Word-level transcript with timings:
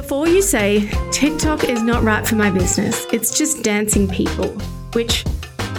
Before 0.00 0.26
you 0.26 0.40
say, 0.40 0.88
TikTok 1.12 1.64
is 1.64 1.82
not 1.82 2.02
right 2.02 2.26
for 2.26 2.34
my 2.34 2.50
business, 2.50 3.06
it's 3.12 3.36
just 3.36 3.62
dancing 3.62 4.08
people, 4.08 4.48
which 4.94 5.24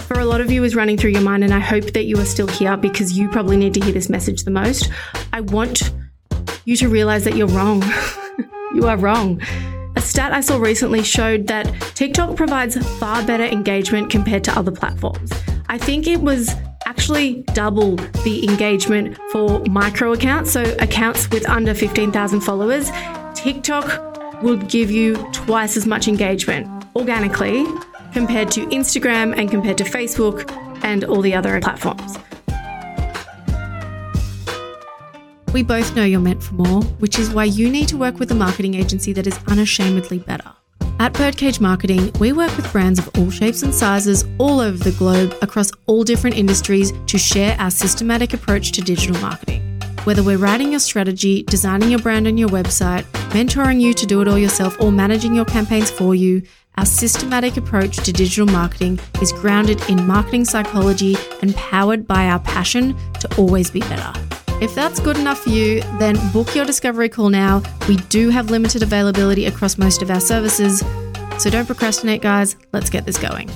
for 0.06 0.20
a 0.20 0.24
lot 0.24 0.40
of 0.40 0.48
you 0.48 0.62
is 0.62 0.76
running 0.76 0.96
through 0.96 1.10
your 1.10 1.22
mind, 1.22 1.42
and 1.42 1.52
I 1.52 1.58
hope 1.58 1.92
that 1.92 2.04
you 2.04 2.16
are 2.18 2.24
still 2.24 2.46
here 2.46 2.76
because 2.76 3.18
you 3.18 3.28
probably 3.28 3.56
need 3.56 3.74
to 3.74 3.80
hear 3.80 3.92
this 3.92 4.08
message 4.08 4.44
the 4.44 4.52
most. 4.52 4.90
I 5.32 5.40
want 5.40 5.92
you 6.64 6.76
to 6.76 6.88
realize 6.88 7.24
that 7.24 7.34
you're 7.34 7.48
wrong. 7.48 7.82
you 8.74 8.86
are 8.86 8.96
wrong. 8.96 9.42
A 9.96 10.00
stat 10.00 10.32
I 10.32 10.40
saw 10.40 10.56
recently 10.56 11.02
showed 11.02 11.48
that 11.48 11.66
TikTok 11.96 12.36
provides 12.36 12.76
far 13.00 13.26
better 13.26 13.44
engagement 13.44 14.08
compared 14.08 14.44
to 14.44 14.56
other 14.56 14.70
platforms. 14.70 15.32
I 15.68 15.78
think 15.78 16.06
it 16.06 16.20
was 16.20 16.54
actually 16.86 17.42
double 17.54 17.96
the 18.22 18.48
engagement 18.48 19.18
for 19.32 19.64
micro 19.64 20.12
accounts, 20.12 20.52
so 20.52 20.62
accounts 20.78 21.28
with 21.30 21.46
under 21.48 21.74
15,000 21.74 22.40
followers. 22.40 22.88
TikTok 23.34 24.11
will 24.42 24.56
give 24.56 24.90
you 24.90 25.16
twice 25.32 25.76
as 25.76 25.86
much 25.86 26.08
engagement 26.08 26.66
organically 26.96 27.64
compared 28.12 28.50
to 28.50 28.66
Instagram 28.66 29.36
and 29.38 29.50
compared 29.50 29.78
to 29.78 29.84
Facebook 29.84 30.50
and 30.84 31.04
all 31.04 31.22
the 31.22 31.34
other 31.34 31.60
platforms. 31.60 32.18
We 35.52 35.62
both 35.62 35.94
know 35.94 36.04
you're 36.04 36.20
meant 36.20 36.42
for 36.42 36.54
more, 36.54 36.82
which 36.98 37.18
is 37.18 37.30
why 37.30 37.44
you 37.44 37.68
need 37.68 37.86
to 37.88 37.96
work 37.96 38.18
with 38.18 38.30
a 38.30 38.34
marketing 38.34 38.74
agency 38.74 39.12
that 39.12 39.26
is 39.26 39.38
unashamedly 39.48 40.18
better. 40.18 40.50
At 40.98 41.12
Birdcage 41.14 41.60
Marketing, 41.60 42.12
we 42.20 42.32
work 42.32 42.56
with 42.56 42.70
brands 42.72 42.98
of 42.98 43.10
all 43.18 43.30
shapes 43.30 43.62
and 43.62 43.74
sizes 43.74 44.24
all 44.38 44.60
over 44.60 44.78
the 44.82 44.92
globe 44.92 45.36
across 45.42 45.70
all 45.86 46.04
different 46.04 46.36
industries 46.36 46.92
to 47.06 47.18
share 47.18 47.56
our 47.58 47.70
systematic 47.70 48.32
approach 48.32 48.72
to 48.72 48.80
digital 48.80 49.20
marketing. 49.20 49.71
Whether 50.04 50.24
we're 50.24 50.38
writing 50.38 50.72
your 50.72 50.80
strategy, 50.80 51.44
designing 51.44 51.90
your 51.90 52.00
brand 52.00 52.26
and 52.26 52.36
your 52.36 52.48
website, 52.48 53.04
mentoring 53.30 53.80
you 53.80 53.94
to 53.94 54.04
do 54.04 54.20
it 54.20 54.26
all 54.26 54.36
yourself, 54.36 54.76
or 54.80 54.90
managing 54.90 55.32
your 55.32 55.44
campaigns 55.44 55.92
for 55.92 56.12
you, 56.12 56.42
our 56.76 56.84
systematic 56.84 57.56
approach 57.56 57.98
to 57.98 58.12
digital 58.12 58.46
marketing 58.46 58.98
is 59.20 59.32
grounded 59.32 59.80
in 59.88 60.04
marketing 60.04 60.44
psychology 60.44 61.16
and 61.40 61.54
powered 61.54 62.08
by 62.08 62.26
our 62.26 62.40
passion 62.40 62.96
to 63.20 63.32
always 63.36 63.70
be 63.70 63.78
better. 63.80 64.12
If 64.60 64.74
that's 64.74 64.98
good 64.98 65.18
enough 65.18 65.40
for 65.40 65.50
you, 65.50 65.82
then 66.00 66.16
book 66.32 66.52
your 66.54 66.64
discovery 66.64 67.08
call 67.08 67.30
now. 67.30 67.62
We 67.88 67.96
do 67.96 68.30
have 68.30 68.50
limited 68.50 68.82
availability 68.82 69.46
across 69.46 69.78
most 69.78 70.02
of 70.02 70.10
our 70.10 70.20
services. 70.20 70.82
So 71.38 71.48
don't 71.48 71.66
procrastinate, 71.66 72.22
guys. 72.22 72.56
Let's 72.72 72.90
get 72.90 73.06
this 73.06 73.18
going. 73.18 73.50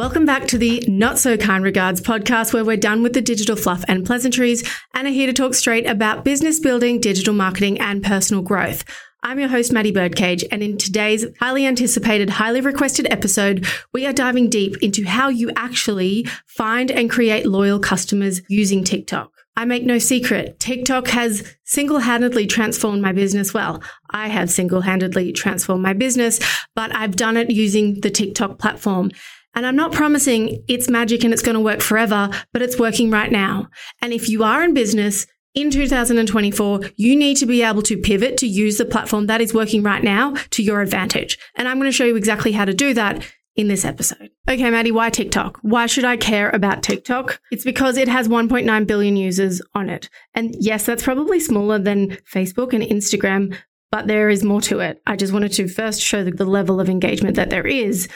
Welcome 0.00 0.24
back 0.24 0.46
to 0.46 0.56
the 0.56 0.82
Not 0.88 1.18
So 1.18 1.36
Kind 1.36 1.62
Regards 1.62 2.00
podcast, 2.00 2.54
where 2.54 2.64
we're 2.64 2.78
done 2.78 3.02
with 3.02 3.12
the 3.12 3.20
digital 3.20 3.54
fluff 3.54 3.84
and 3.86 4.06
pleasantries 4.06 4.66
and 4.94 5.06
are 5.06 5.10
here 5.10 5.26
to 5.26 5.34
talk 5.34 5.52
straight 5.52 5.86
about 5.86 6.24
business 6.24 6.58
building, 6.58 7.02
digital 7.02 7.34
marketing, 7.34 7.78
and 7.80 8.02
personal 8.02 8.42
growth. 8.42 8.82
I'm 9.22 9.38
your 9.38 9.50
host, 9.50 9.74
Maddy 9.74 9.92
Birdcage, 9.92 10.42
and 10.50 10.62
in 10.62 10.78
today's 10.78 11.26
highly 11.38 11.66
anticipated, 11.66 12.30
highly 12.30 12.62
requested 12.62 13.12
episode, 13.12 13.66
we 13.92 14.06
are 14.06 14.12
diving 14.14 14.48
deep 14.48 14.74
into 14.80 15.04
how 15.04 15.28
you 15.28 15.50
actually 15.54 16.26
find 16.46 16.90
and 16.90 17.10
create 17.10 17.44
loyal 17.44 17.78
customers 17.78 18.40
using 18.48 18.82
TikTok. 18.84 19.30
I 19.54 19.66
make 19.66 19.84
no 19.84 19.98
secret, 19.98 20.58
TikTok 20.58 21.08
has 21.08 21.58
single 21.64 21.98
handedly 21.98 22.46
transformed 22.46 23.02
my 23.02 23.12
business. 23.12 23.52
Well, 23.52 23.82
I 24.08 24.28
have 24.28 24.50
single 24.50 24.80
handedly 24.80 25.32
transformed 25.32 25.82
my 25.82 25.92
business, 25.92 26.40
but 26.74 26.96
I've 26.96 27.16
done 27.16 27.36
it 27.36 27.50
using 27.50 28.00
the 28.00 28.08
TikTok 28.08 28.58
platform. 28.58 29.10
And 29.54 29.66
I'm 29.66 29.76
not 29.76 29.92
promising 29.92 30.64
it's 30.68 30.88
magic 30.88 31.24
and 31.24 31.32
it's 31.32 31.42
going 31.42 31.54
to 31.54 31.60
work 31.60 31.80
forever, 31.80 32.30
but 32.52 32.62
it's 32.62 32.78
working 32.78 33.10
right 33.10 33.32
now. 33.32 33.68
And 34.00 34.12
if 34.12 34.28
you 34.28 34.44
are 34.44 34.62
in 34.62 34.74
business, 34.74 35.26
in 35.54 35.70
2024, 35.70 36.80
you 36.96 37.16
need 37.16 37.36
to 37.38 37.46
be 37.46 37.62
able 37.62 37.82
to 37.82 37.96
pivot 37.96 38.36
to 38.38 38.46
use 38.46 38.78
the 38.78 38.84
platform 38.84 39.26
that 39.26 39.40
is 39.40 39.52
working 39.52 39.82
right 39.82 40.02
now 40.02 40.34
to 40.50 40.62
your 40.62 40.80
advantage. 40.80 41.36
And 41.56 41.66
I'm 41.66 41.78
going 41.78 41.88
to 41.88 41.96
show 41.96 42.04
you 42.04 42.16
exactly 42.16 42.52
how 42.52 42.64
to 42.64 42.72
do 42.72 42.94
that 42.94 43.26
in 43.56 43.66
this 43.66 43.84
episode. 43.84 44.30
Okay, 44.48 44.70
Maddy, 44.70 44.92
why 44.92 45.10
TikTok? 45.10 45.58
Why 45.62 45.86
should 45.86 46.04
I 46.04 46.16
care 46.16 46.50
about 46.50 46.84
TikTok? 46.84 47.40
It's 47.50 47.64
because 47.64 47.96
it 47.96 48.06
has 48.06 48.28
1.9 48.28 48.86
billion 48.86 49.16
users 49.16 49.60
on 49.74 49.90
it. 49.90 50.08
And 50.34 50.54
yes, 50.58 50.86
that's 50.86 51.02
probably 51.02 51.40
smaller 51.40 51.78
than 51.78 52.16
Facebook 52.32 52.72
and 52.72 52.84
Instagram, 52.84 53.56
but 53.90 54.06
there 54.06 54.30
is 54.30 54.44
more 54.44 54.60
to 54.62 54.78
it. 54.78 55.02
I 55.06 55.16
just 55.16 55.32
wanted 55.32 55.52
to 55.54 55.66
first 55.66 56.00
show 56.00 56.22
the 56.22 56.44
level 56.44 56.80
of 56.80 56.88
engagement 56.88 57.34
that 57.36 57.50
there 57.50 57.66
is. 57.66 58.08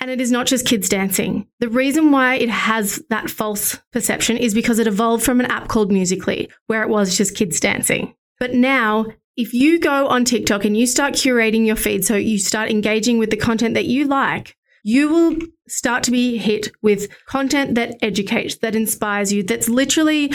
And 0.00 0.10
it 0.10 0.20
is 0.20 0.30
not 0.30 0.46
just 0.46 0.66
kids 0.66 0.88
dancing. 0.88 1.46
The 1.58 1.68
reason 1.68 2.12
why 2.12 2.36
it 2.36 2.48
has 2.48 3.02
that 3.10 3.28
false 3.28 3.78
perception 3.92 4.36
is 4.36 4.54
because 4.54 4.78
it 4.78 4.86
evolved 4.86 5.24
from 5.24 5.40
an 5.40 5.46
app 5.46 5.68
called 5.68 5.90
Musical.ly, 5.90 6.48
where 6.66 6.82
it 6.82 6.88
was 6.88 7.16
just 7.16 7.34
kids 7.34 7.58
dancing. 7.58 8.14
But 8.38 8.54
now, 8.54 9.06
if 9.36 9.52
you 9.52 9.80
go 9.80 10.06
on 10.06 10.24
TikTok 10.24 10.64
and 10.64 10.76
you 10.76 10.86
start 10.86 11.14
curating 11.14 11.66
your 11.66 11.76
feed, 11.76 12.04
so 12.04 12.14
you 12.16 12.38
start 12.38 12.70
engaging 12.70 13.18
with 13.18 13.30
the 13.30 13.36
content 13.36 13.74
that 13.74 13.86
you 13.86 14.06
like, 14.06 14.56
you 14.84 15.08
will 15.08 15.36
start 15.68 16.02
to 16.04 16.10
be 16.10 16.38
hit 16.38 16.70
with 16.82 17.08
content 17.26 17.74
that 17.74 17.96
educates, 18.00 18.56
that 18.58 18.74
inspires 18.74 19.32
you, 19.32 19.42
that's 19.42 19.68
literally 19.68 20.32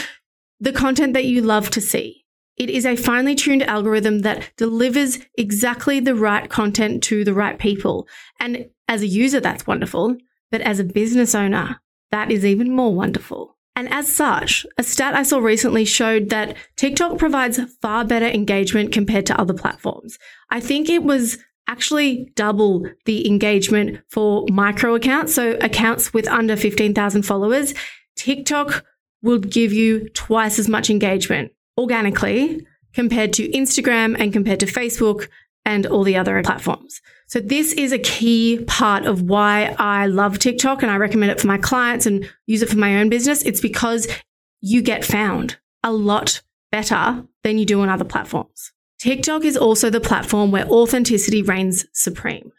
the 0.60 0.74
content 0.74 1.14
that 1.14 1.26
you 1.26 1.42
love 1.42 1.70
to 1.72 1.82
see. 1.82 2.23
It 2.58 2.70
is 2.70 2.86
a 2.86 2.96
finely 2.96 3.36
tuned 3.36 3.64
algorithm 3.64 4.20
that 4.20 4.52
delivers 4.58 5.20
exactly 5.38 6.00
the 6.00 6.16
right 6.16 6.50
content 6.50 7.04
to 7.04 7.24
the 7.24 7.34
right 7.34 7.58
people. 7.58 8.08
And 8.40 8.70
as 8.88 9.02
a 9.02 9.08
user, 9.08 9.40
that's 9.40 9.66
wonderful. 9.66 10.18
But 10.52 10.62
as 10.62 10.80
a 10.80 10.84
business 10.84 11.34
owner, 11.34 11.82
that 12.12 12.32
is 12.32 12.46
even 12.46 12.76
more 12.76 12.94
wonderful. 12.94 13.58
And 13.76 13.92
as 13.92 14.08
such, 14.08 14.68
a 14.78 14.84
stat 14.84 15.16
I 15.16 15.24
saw 15.24 15.40
recently 15.40 15.84
showed 15.84 16.30
that 16.30 16.56
TikTok 16.76 17.18
provides 17.18 17.60
far 17.82 18.06
better 18.06 18.28
engagement 18.28 18.92
compared 18.92 19.26
to 19.28 19.40
other 19.40 19.56
platforms. 19.56 20.20
I 20.52 20.60
think 20.60 20.90
it 20.90 21.04
was 21.04 21.40
actually 21.68 22.32
double 22.36 22.86
the 23.06 23.28
engagement 23.28 24.00
for 24.10 24.46
micro 24.52 24.94
accounts. 24.94 25.34
So 25.34 25.58
accounts 25.62 26.14
with 26.14 26.28
under 26.28 26.56
15,000 26.56 27.24
followers. 27.24 27.74
TikTok 28.16 28.86
will 29.24 29.40
give 29.40 29.74
you 29.74 30.10
twice 30.10 30.60
as 30.60 30.70
much 30.70 30.92
engagement 30.92 31.52
organically 31.78 32.66
compared 32.94 33.34
to 33.34 33.50
Instagram 33.50 34.16
and 34.20 34.32
compared 34.32 34.60
to 34.60 34.66
Facebook 34.66 35.28
and 35.66 35.86
all 35.86 36.04
the 36.04 36.18
other 36.18 36.42
platforms. 36.44 37.02
So 37.28 37.40
this 37.40 37.74
is 37.74 37.92
a 37.92 38.00
key 38.00 38.64
part 38.68 39.06
of 39.06 39.24
why 39.24 39.76
I 39.80 40.08
love 40.08 40.38
TikTok 40.38 40.84
and 40.84 40.92
I 40.92 40.98
recommend 40.98 41.32
it 41.32 41.40
for 41.40 41.48
my 41.48 41.58
clients 41.58 42.06
and 42.06 42.30
use 42.46 42.62
it 42.62 42.70
for 42.70 42.78
my 42.78 42.98
own 42.98 43.10
business. 43.10 43.44
It's 43.44 43.62
because 43.62 44.08
you 44.62 44.82
get 44.82 45.06
found 45.06 45.58
a 45.84 45.92
lot 45.92 46.42
better 46.72 47.26
than 47.44 47.58
you 47.58 47.66
do 47.66 47.82
on 47.82 47.90
other 47.90 48.06
platforms. 48.06 48.72
TikTok 49.00 49.44
is 49.44 49.58
also 49.58 49.90
the 49.90 50.00
platform 50.00 50.52
where 50.52 50.68
authenticity 50.68 51.42
reigns 51.42 51.86
supreme. 51.92 52.52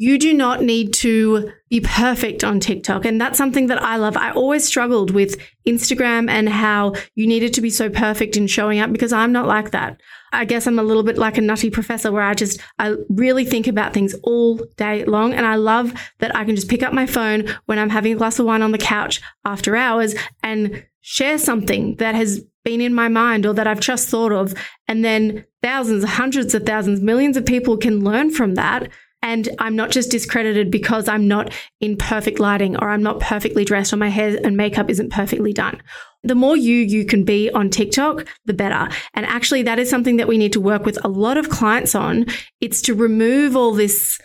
You 0.00 0.18
do 0.18 0.32
not 0.32 0.62
need 0.62 0.94
to 0.94 1.52
be 1.68 1.82
perfect 1.82 2.42
on 2.42 2.58
TikTok. 2.58 3.04
And 3.04 3.20
that's 3.20 3.36
something 3.36 3.66
that 3.66 3.82
I 3.82 3.96
love. 3.96 4.16
I 4.16 4.30
always 4.30 4.66
struggled 4.66 5.10
with 5.10 5.36
Instagram 5.66 6.30
and 6.30 6.48
how 6.48 6.94
you 7.16 7.26
needed 7.26 7.52
to 7.52 7.60
be 7.60 7.68
so 7.68 7.90
perfect 7.90 8.34
in 8.34 8.46
showing 8.46 8.78
up 8.78 8.92
because 8.92 9.12
I'm 9.12 9.30
not 9.30 9.46
like 9.46 9.72
that. 9.72 10.00
I 10.32 10.46
guess 10.46 10.66
I'm 10.66 10.78
a 10.78 10.82
little 10.82 11.02
bit 11.02 11.18
like 11.18 11.36
a 11.36 11.42
nutty 11.42 11.68
professor 11.68 12.10
where 12.10 12.22
I 12.22 12.32
just, 12.32 12.58
I 12.78 12.94
really 13.10 13.44
think 13.44 13.66
about 13.66 13.92
things 13.92 14.14
all 14.22 14.64
day 14.78 15.04
long. 15.04 15.34
And 15.34 15.44
I 15.44 15.56
love 15.56 15.92
that 16.20 16.34
I 16.34 16.46
can 16.46 16.56
just 16.56 16.70
pick 16.70 16.82
up 16.82 16.94
my 16.94 17.04
phone 17.04 17.54
when 17.66 17.78
I'm 17.78 17.90
having 17.90 18.14
a 18.14 18.16
glass 18.16 18.38
of 18.38 18.46
wine 18.46 18.62
on 18.62 18.72
the 18.72 18.78
couch 18.78 19.20
after 19.44 19.76
hours 19.76 20.14
and 20.42 20.82
share 21.02 21.36
something 21.36 21.96
that 21.96 22.14
has 22.14 22.42
been 22.64 22.80
in 22.80 22.94
my 22.94 23.08
mind 23.08 23.44
or 23.44 23.52
that 23.52 23.66
I've 23.66 23.80
just 23.80 24.08
thought 24.08 24.32
of. 24.32 24.54
And 24.88 25.04
then 25.04 25.44
thousands, 25.62 26.04
hundreds 26.04 26.54
of 26.54 26.64
thousands, 26.64 27.02
millions 27.02 27.36
of 27.36 27.44
people 27.44 27.76
can 27.76 28.02
learn 28.02 28.30
from 28.30 28.54
that 28.54 28.88
and 29.22 29.48
I'm 29.58 29.76
not 29.76 29.90
just 29.90 30.10
discredited 30.10 30.70
because 30.70 31.08
I'm 31.08 31.28
not 31.28 31.52
in 31.80 31.96
perfect 31.96 32.40
lighting 32.40 32.76
or 32.76 32.88
I'm 32.88 33.02
not 33.02 33.20
perfectly 33.20 33.64
dressed 33.64 33.92
or 33.92 33.96
my 33.96 34.08
hair 34.08 34.38
and 34.42 34.56
makeup 34.56 34.88
isn't 34.88 35.12
perfectly 35.12 35.52
done. 35.52 35.80
The 36.22 36.34
more 36.34 36.56
you 36.56 36.76
you 36.76 37.04
can 37.04 37.24
be 37.24 37.50
on 37.50 37.70
TikTok, 37.70 38.26
the 38.44 38.54
better. 38.54 38.88
And 39.14 39.26
actually, 39.26 39.62
that 39.62 39.78
is 39.78 39.88
something 39.88 40.16
that 40.16 40.28
we 40.28 40.38
need 40.38 40.52
to 40.52 40.60
work 40.60 40.84
with 40.84 41.02
a 41.04 41.08
lot 41.08 41.36
of 41.36 41.48
clients 41.48 41.94
on. 41.94 42.26
It's 42.60 42.82
to 42.82 42.94
remove 42.94 43.56
all 43.56 43.72
this 43.72 44.18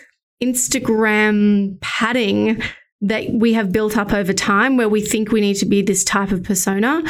Instagram 0.43 1.79
padding 1.81 2.61
that 3.01 3.31
we 3.31 3.53
have 3.53 3.71
built 3.71 3.97
up 3.97 4.13
over 4.13 4.33
time 4.33 4.77
where 4.77 4.89
we 4.89 5.01
think 5.01 5.31
we 5.31 5.41
need 5.41 5.55
to 5.55 5.65
be 5.65 5.81
this 5.81 6.03
type 6.03 6.31
of 6.31 6.43
persona. 6.43 7.03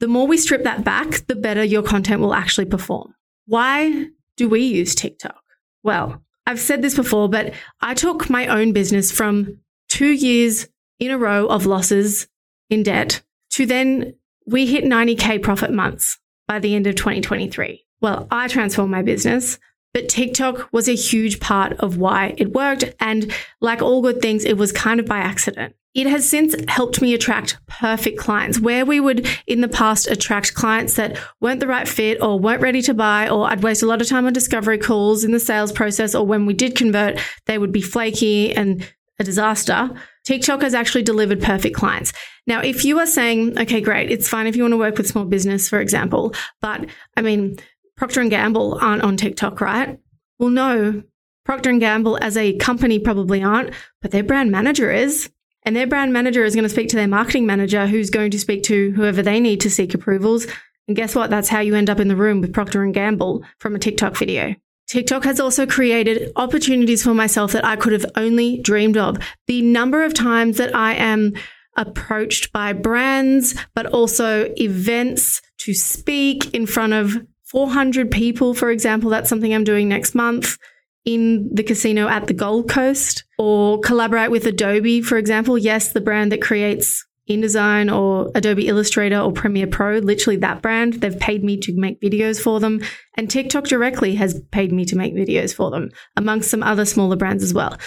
The 0.00 0.08
more 0.08 0.26
we 0.26 0.38
strip 0.38 0.64
that 0.64 0.84
back, 0.84 1.26
the 1.26 1.36
better 1.36 1.62
your 1.62 1.82
content 1.82 2.20
will 2.20 2.34
actually 2.34 2.64
perform. 2.64 3.14
Why 3.46 4.06
do 4.36 4.48
we 4.48 4.60
use 4.60 4.94
TikTok? 4.94 5.42
Well, 5.82 6.22
I've 6.46 6.60
said 6.60 6.82
this 6.82 6.94
before, 6.94 7.28
but 7.28 7.52
I 7.80 7.94
took 7.94 8.28
my 8.30 8.46
own 8.46 8.72
business 8.72 9.12
from 9.12 9.58
two 9.88 10.10
years 10.10 10.68
in 10.98 11.10
a 11.10 11.18
row 11.18 11.46
of 11.46 11.66
losses 11.66 12.28
in 12.68 12.82
debt 12.82 13.22
to 13.50 13.66
then 13.66 14.14
we 14.46 14.66
hit 14.66 14.84
90K 14.84 15.42
profit 15.42 15.72
months 15.72 16.18
by 16.48 16.58
the 16.58 16.74
end 16.74 16.86
of 16.86 16.96
2023. 16.96 17.84
Well, 18.00 18.26
I 18.30 18.48
transformed 18.48 18.90
my 18.90 19.02
business, 19.02 19.58
but 19.92 20.08
TikTok 20.08 20.72
was 20.72 20.88
a 20.88 20.94
huge 20.94 21.40
part 21.40 21.74
of 21.80 21.96
why 21.96 22.34
it 22.38 22.52
worked. 22.52 22.84
And 23.00 23.32
like 23.60 23.82
all 23.82 24.02
good 24.02 24.22
things, 24.22 24.44
it 24.44 24.56
was 24.56 24.72
kind 24.72 25.00
of 25.00 25.06
by 25.06 25.18
accident. 25.18 25.74
It 25.94 26.06
has 26.06 26.28
since 26.28 26.54
helped 26.68 27.02
me 27.02 27.14
attract 27.14 27.58
perfect 27.66 28.18
clients 28.18 28.60
where 28.60 28.86
we 28.86 29.00
would 29.00 29.26
in 29.46 29.60
the 29.60 29.68
past 29.68 30.06
attract 30.06 30.54
clients 30.54 30.94
that 30.94 31.18
weren't 31.40 31.60
the 31.60 31.66
right 31.66 31.88
fit 31.88 32.22
or 32.22 32.38
weren't 32.38 32.62
ready 32.62 32.80
to 32.82 32.94
buy 32.94 33.28
or 33.28 33.50
I'd 33.50 33.62
waste 33.62 33.82
a 33.82 33.86
lot 33.86 34.00
of 34.00 34.08
time 34.08 34.26
on 34.26 34.32
discovery 34.32 34.78
calls 34.78 35.24
in 35.24 35.32
the 35.32 35.40
sales 35.40 35.72
process 35.72 36.14
or 36.14 36.24
when 36.24 36.46
we 36.46 36.54
did 36.54 36.76
convert 36.76 37.18
they 37.46 37.58
would 37.58 37.72
be 37.72 37.80
flaky 37.80 38.54
and 38.54 38.88
a 39.18 39.24
disaster. 39.24 39.90
TikTok 40.24 40.62
has 40.62 40.74
actually 40.74 41.02
delivered 41.02 41.42
perfect 41.42 41.76
clients. 41.76 42.12
Now, 42.46 42.60
if 42.60 42.84
you 42.84 42.98
are 42.98 43.06
saying, 43.06 43.58
okay, 43.58 43.80
great, 43.80 44.10
it's 44.10 44.28
fine 44.28 44.46
if 44.46 44.56
you 44.56 44.62
want 44.62 44.72
to 44.72 44.78
work 44.78 44.96
with 44.96 45.08
small 45.08 45.24
business, 45.24 45.68
for 45.68 45.80
example, 45.80 46.34
but 46.62 46.86
I 47.16 47.22
mean, 47.22 47.58
Procter 47.96 48.22
and 48.22 48.30
Gamble 48.30 48.78
aren't 48.80 49.02
on 49.02 49.16
TikTok, 49.16 49.60
right? 49.60 49.98
Well, 50.38 50.48
no, 50.48 51.02
Procter 51.44 51.68
and 51.68 51.80
Gamble 51.80 52.16
as 52.22 52.36
a 52.36 52.56
company 52.56 52.98
probably 52.98 53.42
aren't, 53.42 53.74
but 54.00 54.10
their 54.10 54.22
brand 54.22 54.50
manager 54.50 54.90
is. 54.90 55.28
And 55.64 55.76
their 55.76 55.86
brand 55.86 56.12
manager 56.12 56.44
is 56.44 56.54
going 56.54 56.64
to 56.64 56.70
speak 56.70 56.88
to 56.90 56.96
their 56.96 57.08
marketing 57.08 57.46
manager, 57.46 57.86
who's 57.86 58.10
going 58.10 58.30
to 58.30 58.38
speak 58.38 58.62
to 58.64 58.92
whoever 58.92 59.22
they 59.22 59.40
need 59.40 59.60
to 59.60 59.70
seek 59.70 59.94
approvals. 59.94 60.46
And 60.88 60.96
guess 60.96 61.14
what? 61.14 61.30
That's 61.30 61.48
how 61.48 61.60
you 61.60 61.74
end 61.74 61.90
up 61.90 62.00
in 62.00 62.08
the 62.08 62.16
room 62.16 62.40
with 62.40 62.52
Procter 62.52 62.82
and 62.82 62.94
Gamble 62.94 63.44
from 63.58 63.74
a 63.74 63.78
TikTok 63.78 64.16
video. 64.16 64.54
TikTok 64.88 65.22
has 65.24 65.38
also 65.38 65.66
created 65.66 66.32
opportunities 66.34 67.04
for 67.04 67.14
myself 67.14 67.52
that 67.52 67.64
I 67.64 67.76
could 67.76 67.92
have 67.92 68.06
only 68.16 68.58
dreamed 68.58 68.96
of. 68.96 69.18
The 69.46 69.62
number 69.62 70.02
of 70.02 70.14
times 70.14 70.56
that 70.56 70.74
I 70.74 70.94
am 70.94 71.34
approached 71.76 72.52
by 72.52 72.72
brands, 72.72 73.54
but 73.74 73.86
also 73.86 74.52
events 74.56 75.42
to 75.58 75.74
speak 75.74 76.52
in 76.52 76.66
front 76.66 76.92
of 76.92 77.24
400 77.44 78.10
people, 78.10 78.54
for 78.54 78.70
example, 78.70 79.10
that's 79.10 79.28
something 79.28 79.54
I'm 79.54 79.64
doing 79.64 79.88
next 79.88 80.14
month 80.14 80.56
in 81.04 81.48
the 81.52 81.62
casino 81.62 82.08
at 82.08 82.26
the 82.26 82.34
Gold 82.34 82.68
Coast 82.68 83.24
or 83.38 83.80
collaborate 83.80 84.30
with 84.30 84.46
Adobe, 84.46 85.00
for 85.00 85.16
example. 85.16 85.56
Yes, 85.56 85.88
the 85.88 86.00
brand 86.00 86.32
that 86.32 86.42
creates 86.42 87.04
InDesign 87.28 87.94
or 87.94 88.30
Adobe 88.34 88.66
Illustrator 88.66 89.18
or 89.18 89.32
Premiere 89.32 89.66
Pro, 89.66 89.98
literally 89.98 90.36
that 90.38 90.62
brand. 90.62 90.94
They've 90.94 91.18
paid 91.18 91.44
me 91.44 91.56
to 91.58 91.72
make 91.76 92.00
videos 92.00 92.40
for 92.40 92.60
them. 92.60 92.80
And 93.16 93.30
TikTok 93.30 93.64
directly 93.64 94.16
has 94.16 94.40
paid 94.50 94.72
me 94.72 94.84
to 94.86 94.96
make 94.96 95.14
videos 95.14 95.54
for 95.54 95.70
them, 95.70 95.90
amongst 96.16 96.50
some 96.50 96.62
other 96.62 96.84
smaller 96.84 97.16
brands 97.16 97.42
as 97.42 97.54
well. 97.54 97.78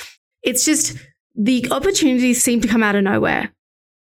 It's 0.42 0.66
just 0.66 0.98
the 1.36 1.68
opportunities 1.72 2.42
seem 2.42 2.62
to 2.62 2.68
come 2.68 2.84
out 2.84 2.96
of 2.96 3.04
nowhere. 3.04 3.52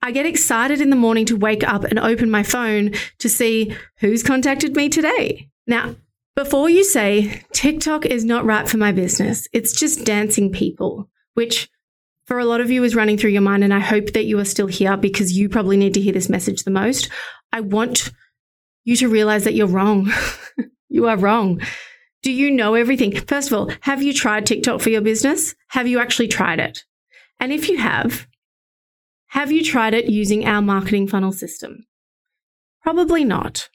I 0.02 0.12
get 0.12 0.26
excited 0.26 0.80
in 0.80 0.90
the 0.90 0.96
morning 0.96 1.24
to 1.26 1.36
wake 1.36 1.66
up 1.66 1.84
and 1.84 1.98
open 1.98 2.30
my 2.30 2.44
phone 2.44 2.92
to 3.18 3.28
see 3.28 3.74
who's 3.98 4.22
contacted 4.22 4.76
me 4.76 4.88
today. 4.88 5.48
Now, 5.66 5.96
before 6.36 6.68
you 6.68 6.84
say 6.84 7.42
TikTok 7.52 8.06
is 8.06 8.24
not 8.24 8.44
right 8.44 8.68
for 8.68 8.76
my 8.76 8.92
business, 8.92 9.48
it's 9.52 9.72
just 9.72 10.04
dancing 10.04 10.52
people, 10.52 11.08
which 11.34 11.68
for 12.26 12.38
a 12.38 12.44
lot 12.44 12.60
of 12.60 12.70
you 12.70 12.84
is 12.84 12.94
running 12.94 13.16
through 13.16 13.30
your 13.30 13.42
mind. 13.42 13.64
And 13.64 13.72
I 13.72 13.80
hope 13.80 14.12
that 14.12 14.26
you 14.26 14.38
are 14.38 14.44
still 14.44 14.66
here 14.66 14.96
because 14.96 15.36
you 15.36 15.48
probably 15.48 15.76
need 15.76 15.94
to 15.94 16.00
hear 16.00 16.12
this 16.12 16.28
message 16.28 16.62
the 16.62 16.70
most. 16.70 17.08
I 17.52 17.60
want 17.60 18.12
you 18.84 18.96
to 18.96 19.08
realize 19.08 19.44
that 19.44 19.54
you're 19.54 19.66
wrong. 19.66 20.12
you 20.88 21.08
are 21.08 21.16
wrong. 21.16 21.60
Do 22.22 22.30
you 22.30 22.50
know 22.50 22.74
everything? 22.74 23.16
First 23.16 23.50
of 23.50 23.58
all, 23.58 23.72
have 23.80 24.02
you 24.02 24.12
tried 24.12 24.44
TikTok 24.44 24.80
for 24.80 24.90
your 24.90 25.00
business? 25.00 25.54
Have 25.68 25.88
you 25.88 26.00
actually 26.00 26.28
tried 26.28 26.60
it? 26.60 26.84
And 27.40 27.52
if 27.52 27.68
you 27.68 27.78
have, 27.78 28.26
have 29.28 29.50
you 29.50 29.64
tried 29.64 29.94
it 29.94 30.06
using 30.06 30.44
our 30.44 30.60
marketing 30.60 31.08
funnel 31.08 31.32
system? 31.32 31.86
Probably 32.82 33.24
not. 33.24 33.68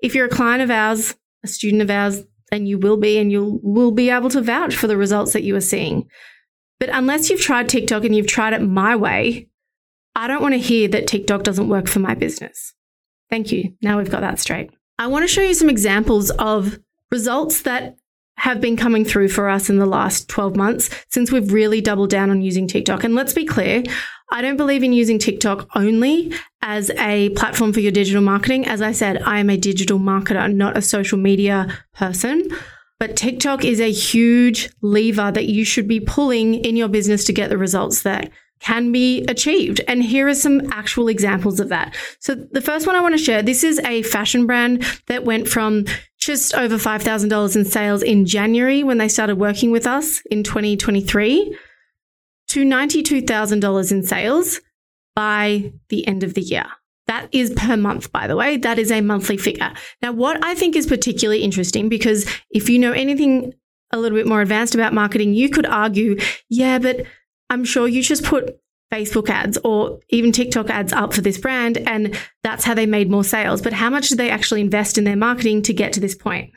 If 0.00 0.14
you're 0.14 0.26
a 0.26 0.30
client 0.30 0.62
of 0.62 0.70
ours, 0.70 1.14
a 1.46 1.48
student 1.48 1.82
of 1.82 1.90
ours, 1.90 2.22
and 2.52 2.68
you 2.68 2.78
will 2.78 2.96
be, 2.96 3.18
and 3.18 3.32
you 3.32 3.60
will 3.62 3.90
be 3.90 4.10
able 4.10 4.30
to 4.30 4.42
vouch 4.42 4.76
for 4.76 4.86
the 4.86 4.96
results 4.96 5.32
that 5.32 5.42
you 5.42 5.56
are 5.56 5.60
seeing. 5.60 6.08
But 6.78 6.90
unless 6.90 7.30
you've 7.30 7.40
tried 7.40 7.68
TikTok 7.68 8.04
and 8.04 8.14
you've 8.14 8.26
tried 8.26 8.52
it 8.52 8.60
my 8.60 8.94
way, 8.94 9.48
I 10.14 10.28
don't 10.28 10.42
want 10.42 10.54
to 10.54 10.58
hear 10.58 10.88
that 10.88 11.06
TikTok 11.06 11.42
doesn't 11.42 11.68
work 11.68 11.88
for 11.88 12.00
my 12.00 12.14
business. 12.14 12.74
Thank 13.30 13.52
you. 13.52 13.74
Now 13.82 13.98
we've 13.98 14.10
got 14.10 14.20
that 14.20 14.38
straight. 14.38 14.70
I 14.98 15.06
want 15.08 15.24
to 15.24 15.28
show 15.28 15.42
you 15.42 15.54
some 15.54 15.68
examples 15.68 16.30
of 16.32 16.78
results 17.10 17.62
that 17.62 17.96
have 18.36 18.60
been 18.60 18.76
coming 18.76 19.04
through 19.04 19.28
for 19.28 19.48
us 19.48 19.70
in 19.70 19.78
the 19.78 19.86
last 19.86 20.28
12 20.28 20.56
months 20.56 20.90
since 21.08 21.32
we've 21.32 21.52
really 21.52 21.80
doubled 21.80 22.10
down 22.10 22.30
on 22.30 22.42
using 22.42 22.68
TikTok. 22.68 23.02
And 23.02 23.14
let's 23.14 23.32
be 23.32 23.44
clear, 23.44 23.82
I 24.30 24.42
don't 24.42 24.56
believe 24.56 24.82
in 24.82 24.92
using 24.92 25.18
TikTok 25.18 25.68
only 25.74 26.32
as 26.62 26.90
a 26.98 27.30
platform 27.30 27.72
for 27.72 27.80
your 27.80 27.92
digital 27.92 28.22
marketing. 28.22 28.66
As 28.66 28.82
I 28.82 28.92
said, 28.92 29.22
I 29.22 29.38
am 29.38 29.50
a 29.50 29.56
digital 29.56 29.98
marketer, 29.98 30.52
not 30.52 30.76
a 30.76 30.82
social 30.82 31.18
media 31.18 31.78
person. 31.94 32.48
But 32.98 33.16
TikTok 33.16 33.64
is 33.64 33.80
a 33.80 33.92
huge 33.92 34.70
lever 34.80 35.30
that 35.30 35.46
you 35.46 35.64
should 35.64 35.86
be 35.86 36.00
pulling 36.00 36.54
in 36.54 36.76
your 36.76 36.88
business 36.88 37.24
to 37.24 37.32
get 37.32 37.50
the 37.50 37.58
results 37.58 38.02
that 38.02 38.30
can 38.60 38.90
be 38.90 39.22
achieved. 39.28 39.82
And 39.86 40.02
here 40.02 40.26
are 40.28 40.34
some 40.34 40.72
actual 40.72 41.08
examples 41.08 41.60
of 41.60 41.68
that. 41.68 41.94
So 42.20 42.34
the 42.34 42.62
first 42.62 42.86
one 42.86 42.96
I 42.96 43.02
want 43.02 43.12
to 43.12 43.22
share, 43.22 43.42
this 43.42 43.62
is 43.62 43.78
a 43.80 44.02
fashion 44.02 44.46
brand 44.46 44.82
that 45.08 45.24
went 45.24 45.46
from 45.46 45.84
just 46.26 46.54
over 46.56 46.76
$5,000 46.76 47.56
in 47.56 47.64
sales 47.64 48.02
in 48.02 48.26
January 48.26 48.82
when 48.82 48.98
they 48.98 49.06
started 49.06 49.36
working 49.36 49.70
with 49.70 49.86
us 49.86 50.20
in 50.28 50.42
2023 50.42 51.56
to 52.48 52.64
$92,000 52.64 53.92
in 53.92 54.02
sales 54.02 54.60
by 55.14 55.72
the 55.88 56.04
end 56.08 56.24
of 56.24 56.34
the 56.34 56.40
year. 56.40 56.66
That 57.06 57.28
is 57.30 57.54
per 57.56 57.76
month, 57.76 58.10
by 58.10 58.26
the 58.26 58.34
way. 58.34 58.56
That 58.56 58.80
is 58.80 58.90
a 58.90 59.00
monthly 59.00 59.36
figure. 59.36 59.72
Now, 60.02 60.10
what 60.10 60.44
I 60.44 60.56
think 60.56 60.74
is 60.74 60.88
particularly 60.88 61.44
interesting, 61.44 61.88
because 61.88 62.28
if 62.50 62.68
you 62.68 62.80
know 62.80 62.90
anything 62.90 63.54
a 63.92 63.98
little 63.98 64.18
bit 64.18 64.26
more 64.26 64.40
advanced 64.40 64.74
about 64.74 64.92
marketing, 64.92 65.32
you 65.32 65.48
could 65.48 65.64
argue, 65.64 66.18
yeah, 66.50 66.80
but 66.80 67.06
I'm 67.50 67.64
sure 67.64 67.86
you 67.86 68.02
just 68.02 68.24
put 68.24 68.58
Facebook 68.92 69.28
ads 69.28 69.58
or 69.64 69.98
even 70.10 70.32
TikTok 70.32 70.70
ads 70.70 70.92
up 70.92 71.12
for 71.12 71.20
this 71.20 71.38
brand, 71.38 71.78
and 71.78 72.16
that's 72.42 72.64
how 72.64 72.74
they 72.74 72.86
made 72.86 73.10
more 73.10 73.24
sales. 73.24 73.60
But 73.60 73.72
how 73.72 73.90
much 73.90 74.08
did 74.08 74.18
they 74.18 74.30
actually 74.30 74.60
invest 74.60 74.96
in 74.96 75.04
their 75.04 75.16
marketing 75.16 75.62
to 75.62 75.72
get 75.72 75.92
to 75.94 76.00
this 76.00 76.14
point? 76.14 76.52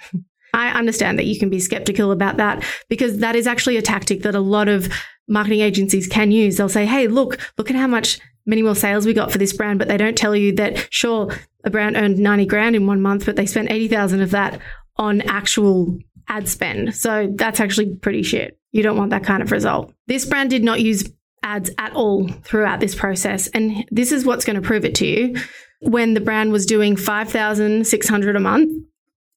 I 0.54 0.70
understand 0.70 1.20
that 1.20 1.26
you 1.26 1.40
can 1.40 1.50
be 1.50 1.60
skeptical 1.60 2.12
about 2.12 2.38
that 2.38 2.64
because 2.90 3.20
that 3.20 3.36
is 3.36 3.48
actually 3.48 3.78
a 3.78 3.82
tactic 3.82 4.24
that 4.24 4.36
a 4.36 4.40
lot 4.40 4.68
of 4.68 4.92
marketing 5.28 5.62
agencies 5.62 6.08
can 6.08 6.32
use. 6.32 6.58
They'll 6.58 6.70
say, 6.70 6.86
Hey, 6.86 7.08
look, 7.08 7.40
look 7.58 7.70
at 7.70 7.76
how 7.76 7.88
much 7.88 8.20
many 8.46 8.64
more 8.64 8.76
sales 8.76 9.06
we 9.06 9.14
got 9.14 9.32
for 9.32 9.38
this 9.38 9.54
brand, 9.54 9.78
but 9.80 9.88
they 9.88 9.98
don't 9.98 10.18
tell 10.18 10.36
you 10.36 10.54
that 10.56 10.88
sure, 10.92 11.30
a 11.64 11.70
brand 11.70 11.96
earned 11.96 12.18
90 12.18 12.46
grand 12.46 12.76
in 12.76 12.88
one 12.88 13.02
month, 13.02 13.26
but 13.26 13.36
they 13.36 13.46
spent 13.46 13.72
80,000 13.72 14.22
of 14.22 14.32
that 14.32 14.60
on 14.98 15.22
actual 15.22 15.98
ad 16.28 16.48
spend. 16.48 16.96
So 16.96 17.32
that's 17.36 17.60
actually 17.60 17.96
pretty 17.96 18.24
shit. 18.24 18.58
You 18.72 18.84
don't 18.84 18.98
want 18.98 19.12
that 19.12 19.24
kind 19.24 19.42
of 19.42 19.52
result. 19.52 19.94
This 20.08 20.26
brand 20.26 20.50
did 20.50 20.64
not 20.64 20.82
use 20.82 21.12
ads 21.44 21.70
at 21.78 21.94
all 21.94 22.28
throughout 22.44 22.80
this 22.80 22.96
process. 22.96 23.48
And 23.48 23.86
this 23.92 24.12
is 24.12 24.26
what's 24.26 24.46
going 24.46 24.56
to 24.56 24.68
prove 24.68 24.86
it 24.86 24.96
to 24.96 25.08
you. 25.08 25.36
When 25.82 26.14
the 26.14 26.22
brand 26.22 26.52
was 26.52 26.66
doing 26.66 26.96
5,600 26.96 28.36
a 28.36 28.40
month 28.40 28.86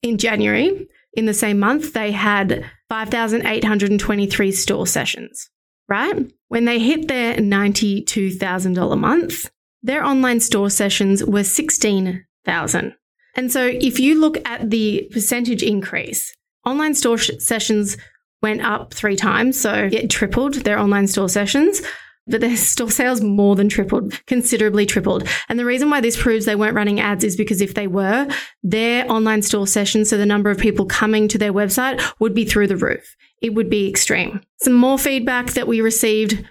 in 0.02 0.18
January, 0.18 0.88
in 1.14 1.26
the 1.26 1.34
same 1.34 1.58
month, 1.58 1.92
they 1.92 2.10
had 2.10 2.64
5,823 2.88 4.52
store 4.52 4.86
sessions 4.86 5.50
right? 5.92 6.32
When 6.48 6.64
they 6.64 6.78
hit 6.78 7.08
their 7.08 7.34
$92,000 7.36 8.92
a 8.92 8.96
month, 8.96 9.50
their 9.82 10.02
online 10.02 10.40
store 10.40 10.70
sessions 10.70 11.22
were 11.22 11.44
16,000. 11.44 12.94
And 13.34 13.52
so 13.52 13.66
if 13.66 14.00
you 14.00 14.18
look 14.18 14.38
at 14.48 14.70
the 14.70 15.08
percentage 15.12 15.62
increase, 15.62 16.34
online 16.64 16.94
store 16.94 17.18
sh- 17.18 17.30
sessions 17.38 17.98
went 18.42 18.62
up 18.62 18.92
three 18.94 19.16
times. 19.16 19.60
So 19.60 19.88
it 19.92 20.10
tripled 20.10 20.54
their 20.54 20.78
online 20.78 21.06
store 21.06 21.28
sessions 21.28 21.82
but 22.26 22.40
their 22.40 22.56
store 22.56 22.90
sales 22.90 23.20
more 23.20 23.56
than 23.56 23.68
tripled, 23.68 24.14
considerably 24.26 24.86
tripled. 24.86 25.26
And 25.48 25.58
the 25.58 25.64
reason 25.64 25.90
why 25.90 26.00
this 26.00 26.20
proves 26.20 26.44
they 26.44 26.56
weren't 26.56 26.76
running 26.76 27.00
ads 27.00 27.24
is 27.24 27.36
because 27.36 27.60
if 27.60 27.74
they 27.74 27.86
were, 27.86 28.28
their 28.62 29.10
online 29.10 29.42
store 29.42 29.66
sessions, 29.66 30.10
so 30.10 30.16
the 30.16 30.26
number 30.26 30.50
of 30.50 30.58
people 30.58 30.86
coming 30.86 31.28
to 31.28 31.38
their 31.38 31.52
website 31.52 32.02
would 32.20 32.34
be 32.34 32.44
through 32.44 32.68
the 32.68 32.76
roof. 32.76 33.16
It 33.40 33.54
would 33.54 33.68
be 33.68 33.88
extreme. 33.88 34.40
Some 34.62 34.74
more 34.74 34.98
feedback 34.98 35.52
that 35.52 35.66
we 35.66 35.80
received. 35.80 36.44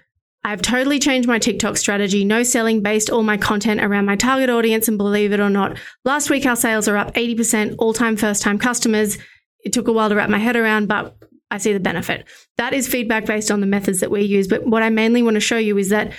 I've 0.44 0.62
totally 0.62 1.00
changed 1.00 1.28
my 1.28 1.40
TikTok 1.40 1.78
strategy. 1.78 2.26
No 2.26 2.44
selling 2.44 2.82
based 2.82 3.10
all 3.10 3.24
my 3.24 3.38
content 3.38 3.82
around 3.82 4.06
my 4.06 4.16
target 4.16 4.50
audience. 4.50 4.88
And 4.88 4.98
believe 4.98 5.32
it 5.32 5.40
or 5.40 5.52
not, 5.52 5.78
last 6.04 6.30
week 6.30 6.46
our 6.46 6.56
sales 6.56 6.88
are 6.88 6.98
up 6.98 7.14
80% 7.14 7.76
all 7.78 7.94
time 7.94 8.18
first 8.18 8.42
time 8.42 8.58
customers. 8.58 9.20
It 9.64 9.72
took 9.72 9.88
a 9.88 9.94
while 9.94 10.10
to 10.10 10.16
wrap 10.16 10.30
my 10.30 10.40
head 10.40 10.56
around, 10.56 10.88
but 10.88 11.16
I 11.52 11.58
see 11.58 11.74
the 11.74 11.80
benefit. 11.80 12.28
That 12.58 12.74
is 12.74 12.88
feedback 12.88 13.26
based 13.26 13.52
on 13.52 13.60
the 13.60 13.68
methods 13.68 14.00
that 14.00 14.10
we 14.10 14.22
use. 14.22 14.48
But 14.48 14.66
what 14.66 14.82
I 14.82 14.90
mainly 14.90 15.22
want 15.22 15.36
to 15.36 15.42
show 15.42 15.58
you 15.58 15.78
is 15.78 15.90
that 15.90 16.14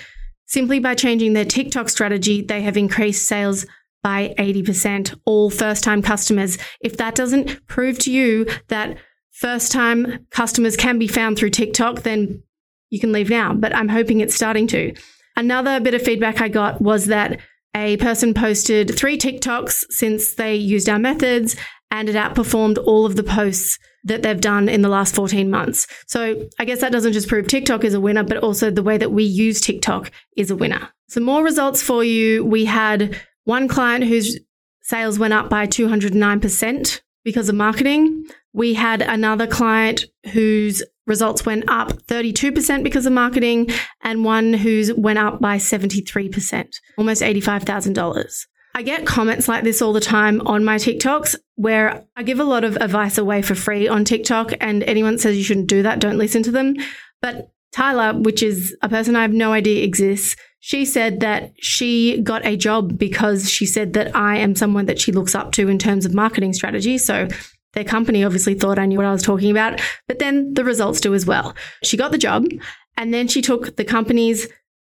simply 0.45 0.79
by 0.79 0.95
changing 0.95 1.33
their 1.33 1.43
TikTok 1.43 1.89
strategy, 1.89 2.41
they 2.41 2.61
have 2.61 2.77
increased 2.77 3.27
sales 3.27 3.65
by 4.03 4.35
80%, 4.37 5.19
all 5.25 5.49
first 5.49 5.83
time 5.83 6.01
customers. 6.01 6.57
If 6.81 6.97
that 6.97 7.15
doesn't 7.15 7.65
prove 7.67 7.97
to 7.99 8.11
you 8.11 8.45
that 8.67 8.97
first 9.31 9.71
time 9.71 10.27
customers 10.29 10.77
can 10.77 10.99
be 10.99 11.07
found 11.07 11.37
through 11.37 11.49
TikTok, 11.49 12.03
then 12.03 12.43
you 12.89 12.99
can 12.99 13.11
leave 13.11 13.29
now. 13.29 13.53
But 13.53 13.75
I'm 13.75 13.89
hoping 13.89 14.19
it's 14.19 14.35
starting 14.35 14.67
to. 14.67 14.93
Another 15.35 15.79
bit 15.79 15.95
of 15.95 16.03
feedback 16.03 16.41
I 16.41 16.47
got 16.47 16.79
was 16.79 17.07
that 17.07 17.39
a 17.75 17.97
person 17.97 18.35
posted 18.35 18.95
three 18.95 19.17
TikToks 19.17 19.85
since 19.89 20.35
they 20.35 20.55
used 20.55 20.87
our 20.87 20.99
methods 20.99 21.55
and 21.93 22.09
it 22.09 22.15
outperformed 22.15 22.83
all 22.85 23.05
of 23.05 23.15
the 23.15 23.23
posts 23.23 23.77
that 24.03 24.23
they've 24.23 24.41
done 24.41 24.67
in 24.67 24.81
the 24.81 24.89
last 24.89 25.13
14 25.13 25.49
months. 25.49 25.85
So 26.07 26.49
I 26.57 26.65
guess 26.65 26.81
that 26.81 26.91
doesn't 26.91 27.13
just 27.13 27.29
prove 27.29 27.47
TikTok 27.47 27.83
is 27.83 27.93
a 27.93 28.01
winner, 28.01 28.23
but 28.23 28.37
also 28.37 28.71
the 28.71 28.81
way 28.81 28.97
that 28.97 29.11
we 29.11 29.23
use 29.23 29.61
TikTok 29.61 30.11
is 30.35 30.49
a 30.49 30.55
winner. 30.55 30.89
Some 31.07 31.23
more 31.23 31.43
results 31.43 31.83
for 31.83 32.03
you. 32.03 32.43
We 32.43 32.65
had 32.65 33.15
one 33.43 33.67
client 33.67 34.05
whose 34.05 34.39
sales 34.81 35.19
went 35.19 35.35
up 35.35 35.51
by 35.51 35.67
209% 35.67 37.01
because 37.23 37.47
of 37.47 37.55
marketing. 37.55 38.25
We 38.53 38.73
had 38.73 39.03
another 39.03 39.45
client 39.45 40.05
whose 40.31 40.83
results 41.05 41.45
went 41.45 41.69
up 41.69 41.89
32% 42.07 42.83
because 42.83 43.05
of 43.05 43.13
marketing 43.13 43.69
and 44.01 44.25
one 44.25 44.53
who's 44.53 44.91
went 44.93 45.19
up 45.19 45.39
by 45.39 45.57
73%, 45.57 46.73
almost 46.97 47.21
$85,000. 47.21 48.45
I 48.75 48.81
get 48.81 49.05
comments 49.05 49.47
like 49.47 49.63
this 49.63 49.81
all 49.81 49.93
the 49.93 49.99
time 49.99 50.41
on 50.47 50.65
my 50.65 50.77
TikToks 50.77 51.35
where 51.55 52.05
I 52.15 52.23
give 52.23 52.39
a 52.39 52.43
lot 52.43 52.63
of 52.63 52.75
advice 52.77 53.17
away 53.17 53.41
for 53.43 53.53
free 53.53 53.87
on 53.87 54.03
TikTok 54.03 54.53
and 54.59 54.83
anyone 54.83 55.19
says 55.19 55.37
you 55.37 55.43
shouldn't 55.43 55.67
do 55.67 55.83
that, 55.83 55.99
don't 55.99 56.17
listen 56.17 56.41
to 56.43 56.51
them. 56.51 56.75
But 57.21 57.51
Tyler, 57.71 58.13
which 58.13 58.41
is 58.41 58.75
a 58.81 58.89
person 58.89 59.15
I 59.15 59.21
have 59.21 59.33
no 59.33 59.53
idea 59.53 59.83
exists, 59.83 60.35
she 60.59 60.85
said 60.85 61.19
that 61.19 61.51
she 61.57 62.21
got 62.21 62.45
a 62.45 62.55
job 62.55 62.97
because 62.97 63.49
she 63.49 63.65
said 63.65 63.93
that 63.93 64.15
I 64.15 64.37
am 64.37 64.55
someone 64.55 64.85
that 64.85 64.99
she 64.99 65.11
looks 65.11 65.35
up 65.35 65.51
to 65.53 65.67
in 65.67 65.77
terms 65.77 66.05
of 66.05 66.13
marketing 66.13 66.53
strategy. 66.53 66.97
So 66.97 67.27
their 67.73 67.83
company 67.83 68.23
obviously 68.23 68.53
thought 68.53 68.79
I 68.79 68.85
knew 68.85 68.97
what 68.97 69.05
I 69.05 69.11
was 69.11 69.23
talking 69.23 69.51
about, 69.51 69.81
but 70.07 70.19
then 70.19 70.53
the 70.53 70.63
results 70.63 71.01
do 71.01 71.13
as 71.13 71.25
well. 71.25 71.55
She 71.83 71.97
got 71.97 72.11
the 72.11 72.17
job 72.17 72.45
and 72.97 73.13
then 73.13 73.27
she 73.27 73.41
took 73.41 73.75
the 73.75 73.83
company's 73.83 74.47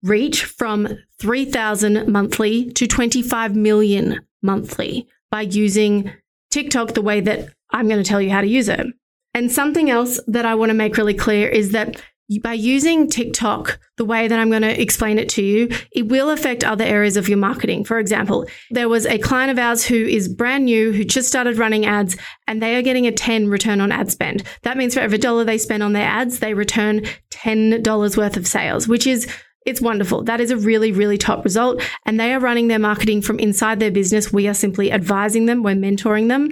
reach 0.03 0.45
from 0.45 0.87
3,000 1.19 2.07
monthly 2.07 2.71
to 2.73 2.85
25 2.87 3.55
million 3.55 4.19
monthly 4.41 5.07
by 5.31 5.41
using 5.41 6.11
TikTok 6.51 6.93
the 6.93 7.01
way 7.01 7.21
that 7.21 7.49
I'm 7.71 7.87
going 7.87 8.03
to 8.03 8.07
tell 8.07 8.21
you 8.21 8.29
how 8.29 8.41
to 8.41 8.47
use 8.47 8.69
it. 8.69 8.85
And 9.33 9.51
something 9.51 9.89
else 9.89 10.19
that 10.27 10.45
I 10.45 10.53
want 10.53 10.69
to 10.69 10.75
make 10.75 10.97
really 10.97 11.15
clear 11.15 11.47
is 11.49 11.71
that 11.71 11.99
by 12.41 12.53
using 12.53 13.09
TikTok 13.09 13.79
the 13.97 14.05
way 14.05 14.27
that 14.27 14.39
I'm 14.39 14.49
going 14.49 14.61
to 14.61 14.81
explain 14.81 15.19
it 15.19 15.29
to 15.29 15.43
you, 15.43 15.69
it 15.91 16.07
will 16.07 16.29
affect 16.29 16.63
other 16.63 16.85
areas 16.85 17.17
of 17.17 17.27
your 17.27 17.37
marketing. 17.37 17.83
For 17.83 17.99
example, 17.99 18.47
there 18.71 18.89
was 18.89 19.05
a 19.05 19.17
client 19.17 19.51
of 19.51 19.59
ours 19.59 19.85
who 19.85 19.95
is 19.95 20.27
brand 20.27 20.65
new, 20.65 20.91
who 20.91 21.03
just 21.03 21.27
started 21.27 21.57
running 21.57 21.85
ads, 21.85 22.15
and 22.47 22.61
they 22.61 22.75
are 22.75 22.81
getting 22.81 23.07
a 23.07 23.11
10 23.11 23.49
return 23.49 23.81
on 23.81 23.91
ad 23.91 24.09
spend. 24.09 24.43
That 24.61 24.77
means 24.77 24.93
for 24.93 25.01
every 25.01 25.17
dollar 25.17 25.43
they 25.43 25.57
spend 25.57 25.83
on 25.83 25.93
their 25.93 26.07
ads, 26.07 26.39
they 26.39 26.53
return 26.53 27.01
$10 27.31 28.17
worth 28.17 28.37
of 28.37 28.47
sales, 28.47 28.87
which 28.87 29.05
is 29.05 29.27
it's 29.65 29.81
wonderful. 29.81 30.23
That 30.23 30.41
is 30.41 30.51
a 30.51 30.57
really, 30.57 30.91
really 30.91 31.17
top 31.17 31.43
result. 31.43 31.81
And 32.05 32.19
they 32.19 32.33
are 32.33 32.39
running 32.39 32.67
their 32.67 32.79
marketing 32.79 33.21
from 33.21 33.39
inside 33.39 33.79
their 33.79 33.91
business. 33.91 34.33
We 34.33 34.47
are 34.47 34.53
simply 34.53 34.91
advising 34.91 35.45
them, 35.45 35.63
we're 35.63 35.75
mentoring 35.75 36.27
them. 36.27 36.49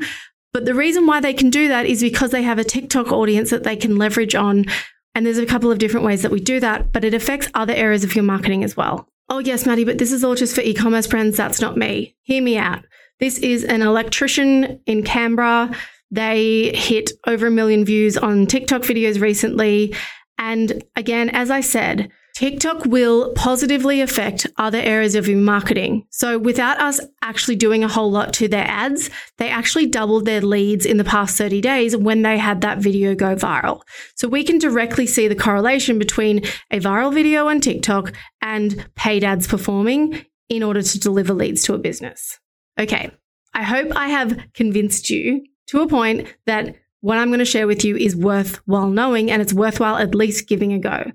But 0.53 0.65
the 0.65 0.75
reason 0.75 1.07
why 1.07 1.21
they 1.21 1.33
can 1.33 1.49
do 1.49 1.67
that 1.69 1.85
is 1.85 2.01
because 2.01 2.31
they 2.31 2.43
have 2.43 2.59
a 2.59 2.63
TikTok 2.63 3.11
audience 3.11 3.49
that 3.51 3.63
they 3.63 3.75
can 3.75 3.97
leverage 3.97 4.35
on. 4.35 4.65
And 5.15 5.25
there's 5.25 5.37
a 5.37 5.45
couple 5.45 5.71
of 5.71 5.77
different 5.77 6.05
ways 6.05 6.21
that 6.21 6.31
we 6.31 6.39
do 6.39 6.59
that, 6.59 6.91
but 6.91 7.03
it 7.03 7.13
affects 7.13 7.49
other 7.53 7.73
areas 7.73 8.03
of 8.03 8.15
your 8.15 8.23
marketing 8.23 8.63
as 8.63 8.75
well. 8.77 9.07
Oh, 9.29 9.39
yes, 9.39 9.65
Maddy, 9.65 9.85
but 9.85 9.97
this 9.97 10.11
is 10.11 10.23
all 10.23 10.35
just 10.35 10.55
for 10.55 10.61
e 10.61 10.73
commerce 10.73 11.07
brands. 11.07 11.37
That's 11.37 11.61
not 11.61 11.77
me. 11.77 12.15
Hear 12.23 12.41
me 12.41 12.57
out. 12.57 12.83
This 13.19 13.37
is 13.37 13.63
an 13.63 13.81
electrician 13.81 14.81
in 14.85 15.03
Canberra. 15.03 15.73
They 16.11 16.71
hit 16.75 17.11
over 17.27 17.47
a 17.47 17.51
million 17.51 17.85
views 17.85 18.17
on 18.17 18.45
TikTok 18.45 18.81
videos 18.81 19.21
recently. 19.21 19.95
And 20.37 20.83
again, 20.95 21.29
as 21.29 21.49
I 21.49 21.61
said, 21.61 22.11
TikTok 22.35 22.85
will 22.85 23.33
positively 23.33 24.01
affect 24.01 24.47
other 24.57 24.79
areas 24.79 25.15
of 25.15 25.27
your 25.27 25.37
marketing. 25.37 26.05
So 26.11 26.37
without 26.37 26.79
us 26.79 26.99
actually 27.21 27.55
doing 27.55 27.83
a 27.83 27.87
whole 27.87 28.11
lot 28.11 28.33
to 28.33 28.47
their 28.47 28.65
ads, 28.67 29.09
they 29.37 29.49
actually 29.49 29.87
doubled 29.87 30.25
their 30.25 30.41
leads 30.41 30.85
in 30.85 30.97
the 30.97 31.03
past 31.03 31.37
30 31.37 31.61
days 31.61 31.95
when 31.95 32.21
they 32.21 32.37
had 32.37 32.61
that 32.61 32.79
video 32.79 33.15
go 33.15 33.35
viral. 33.35 33.81
So 34.15 34.27
we 34.27 34.43
can 34.43 34.59
directly 34.59 35.05
see 35.05 35.27
the 35.27 35.35
correlation 35.35 35.99
between 35.99 36.43
a 36.71 36.79
viral 36.79 37.13
video 37.13 37.47
on 37.47 37.59
TikTok 37.59 38.13
and 38.41 38.87
paid 38.95 39.23
ads 39.23 39.47
performing 39.47 40.25
in 40.49 40.63
order 40.63 40.81
to 40.81 40.99
deliver 40.99 41.33
leads 41.33 41.63
to 41.63 41.73
a 41.73 41.77
business. 41.77 42.39
Okay. 42.79 43.11
I 43.53 43.63
hope 43.63 43.91
I 43.95 44.07
have 44.07 44.39
convinced 44.53 45.09
you 45.09 45.43
to 45.67 45.81
a 45.81 45.87
point 45.87 46.33
that 46.45 46.75
what 47.01 47.17
I'm 47.17 47.29
going 47.29 47.39
to 47.39 47.45
share 47.45 47.67
with 47.67 47.83
you 47.83 47.97
is 47.97 48.15
worthwhile 48.15 48.89
knowing 48.89 49.31
and 49.31 49.41
it's 49.41 49.53
worthwhile 49.53 49.97
at 49.97 50.15
least 50.15 50.47
giving 50.47 50.71
a 50.73 50.79
go. 50.79 51.11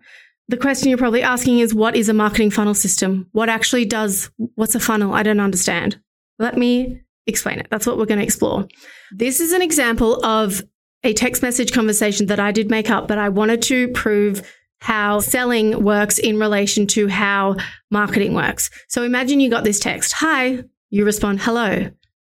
The 0.49 0.57
question 0.57 0.89
you're 0.89 0.99
probably 0.99 1.23
asking 1.23 1.59
is 1.59 1.75
what 1.75 1.97
is 1.97 2.09
a 2.09 2.15
marketing 2.15 2.51
funnel 2.51 2.75
system? 2.75 3.29
What 3.33 3.49
actually 3.49 3.85
does, 3.85 4.31
what's 4.55 4.77
a 4.77 4.81
funnel? 4.81 5.13
I 5.13 5.25
don't 5.25 5.41
understand. 5.41 6.01
Let 6.39 6.57
me 6.57 7.01
explain 7.27 7.59
it. 7.59 7.67
That's 7.71 7.87
what 7.87 7.99
we're 7.99 8.07
going 8.07 8.21
to 8.21 8.25
explore. 8.25 8.69
This 9.11 9.41
is 9.41 9.53
an 9.53 9.63
example 9.63 10.25
of 10.25 10.63
a 11.03 11.13
text 11.13 11.43
message 11.43 11.73
conversation 11.73 12.27
that 12.27 12.41
I 12.41 12.53
did 12.53 12.71
make 12.71 12.91
up, 12.91 13.09
but 13.09 13.19
I 13.19 13.29
wanted 13.29 13.63
to 13.63 13.89
prove 13.89 14.43
how 14.79 15.21
selling 15.21 15.83
works 15.83 16.19
in 16.19 16.39
relation 16.39 16.87
to 16.89 17.09
how 17.09 17.57
marketing 17.91 18.35
works. 18.35 18.71
So 18.89 19.03
imagine 19.03 19.41
you 19.41 19.51
got 19.51 19.65
this 19.65 19.81
text 19.81 20.13
Hi. 20.13 20.63
You 20.91 21.05
respond, 21.05 21.41
Hello. 21.41 21.91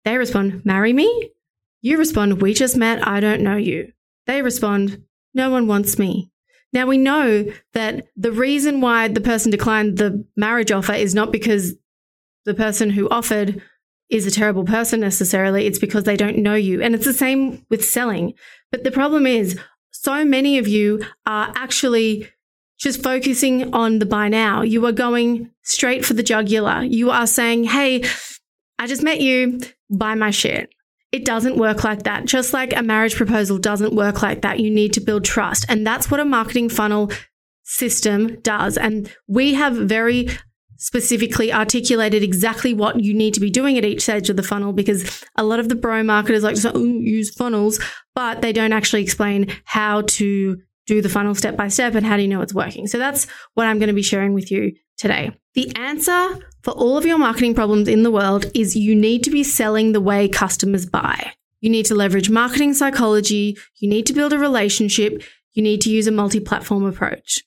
They 0.05 0.19
respond, 0.19 0.64
Marry 0.64 0.93
me. 0.93 1.31
You 1.83 1.99
respond, 1.99 2.43
We 2.43 2.55
just 2.55 2.76
met. 2.76 3.07
I 3.07 3.21
don't 3.21 3.43
know 3.43 3.57
you. 3.57 3.93
They 4.26 4.43
respond, 4.43 5.05
No 5.35 5.50
one 5.50 5.67
wants 5.67 5.99
me. 5.99 6.30
Now 6.73 6.87
we 6.87 6.99
know 6.99 7.47
that 7.75 8.07
the 8.17 8.33
reason 8.33 8.81
why 8.81 9.09
the 9.09 9.21
person 9.21 9.50
declined 9.50 9.99
the 9.99 10.25
marriage 10.37 10.71
offer 10.71 10.93
is 10.93 11.15
not 11.15 11.33
because 11.33 11.75
the 12.45 12.55
person 12.55 12.91
who 12.91 13.09
offered 13.09 13.61
is 14.09 14.27
a 14.27 14.31
terrible 14.31 14.65
person 14.65 15.00
necessarily. 15.00 15.67
It's 15.67 15.79
because 15.79 16.05
they 16.05 16.17
don't 16.17 16.39
know 16.39 16.55
you. 16.55 16.83
And 16.83 16.95
it's 16.95 17.05
the 17.05 17.12
same 17.12 17.65
with 17.71 17.85
selling. 17.85 18.35
But 18.71 18.85
the 18.85 18.91
problem 18.91 19.27
is 19.27 19.59
so 19.91 20.25
many 20.25 20.59
of 20.59 20.69
you 20.69 21.05
are 21.27 21.53
actually 21.55 22.29
just 22.79 23.03
focusing 23.03 23.75
on 23.75 23.99
the 23.99 24.07
buy 24.07 24.29
now. 24.29 24.62
You 24.62 24.85
are 24.87 24.93
going 24.93 25.50
straight 25.62 26.05
for 26.05 26.15
the 26.15 26.23
jugular. 26.23 26.83
You 26.83 27.11
are 27.11 27.27
saying, 27.27 27.65
Hey, 27.65 28.05
I 28.79 28.87
just 28.87 29.03
met 29.03 29.21
you, 29.21 29.61
buy 29.91 30.15
my 30.15 30.31
shit. 30.31 30.71
It 31.12 31.25
doesn't 31.25 31.57
work 31.57 31.83
like 31.83 32.05
that. 32.05 32.25
Just 32.25 32.52
like 32.52 32.76
a 32.76 32.83
marriage 32.83 33.17
proposal 33.17 33.59
doesn't 33.59 33.95
work 33.95 34.23
like 34.23 34.43
that. 34.43 34.61
You 34.61 34.71
need 34.71 34.93
to 34.93 35.00
build 35.00 35.25
trust. 35.25 35.64
And 35.69 35.87
that's 35.87 36.11
what 36.11 36.21
a 36.21 36.25
marketing 36.25 36.69
funnel 36.69 37.11
system 37.64 38.40
does. 38.40 38.76
And 38.76 39.12
we 39.26 39.55
have 39.55 39.75
very 39.75 40.29
specifically 40.81 41.52
articulated 41.52 42.23
exactly 42.23 42.73
what 42.73 43.00
you 43.00 43.12
need 43.12 43.35
to 43.35 43.40
be 43.40 43.50
doing 43.50 43.76
at 43.76 43.85
each 43.85 44.02
stage 44.02 44.31
of 44.31 44.37
the 44.37 44.43
funnel 44.43 44.73
because 44.73 45.25
a 45.37 45.45
lot 45.45 45.61
of 45.61 45.69
the 45.69 45.75
bro 45.75 46.02
marketers 46.02 46.43
like 46.43 46.57
to 46.57 46.73
oh, 46.75 46.83
use 46.83 47.35
funnels, 47.35 47.79
but 48.14 48.40
they 48.40 48.52
don't 48.52 48.73
actually 48.73 49.02
explain 49.02 49.47
how 49.64 50.00
to 50.02 50.57
do 50.91 51.01
the 51.01 51.09
funnel 51.09 51.35
step 51.35 51.57
by 51.57 51.69
step 51.69 51.95
and 51.95 52.05
how 52.05 52.17
do 52.17 52.23
you 52.23 52.29
know 52.29 52.43
it's 52.43 52.55
working. 52.55 52.87
So 52.87 52.99
that's 52.99 53.27
what 53.55 53.67
I'm 53.67 53.79
going 53.79 53.89
to 53.89 53.95
be 53.95 54.03
sharing 54.03 54.35
with 54.35 54.51
you 54.51 54.73
today. 54.99 55.33
The 55.55 55.73
answer 55.77 56.39
for 56.63 56.73
all 56.73 56.99
of 56.99 57.07
your 57.07 57.19
marketing 57.19 57.55
problems 57.55 57.89
in 57.89 58.03
the 58.03 58.11
world 58.11 58.47
is 58.55 58.77
you 58.77 58.95
need 58.95 59.25
to 59.25 59.31
be 59.31 59.45
selling 59.45 59.93
the 59.93 60.01
way 60.01 60.29
customers 60.29 60.87
buy. 60.87 61.33
You 61.61 61.71
need 61.71 61.87
to 61.87 61.95
leverage 61.95 62.29
marketing 62.29 62.75
psychology. 62.75 63.57
You 63.79 63.89
need 63.89 64.07
to 64.07 64.13
build 64.13 64.33
a 64.33 64.39
relationship. 64.39 65.23
You 65.53 65.63
need 65.63 65.81
to 65.83 65.91
use 65.91 66.07
a 66.07 66.13
multi 66.13 66.41
platform 66.41 66.85
approach. 66.85 67.45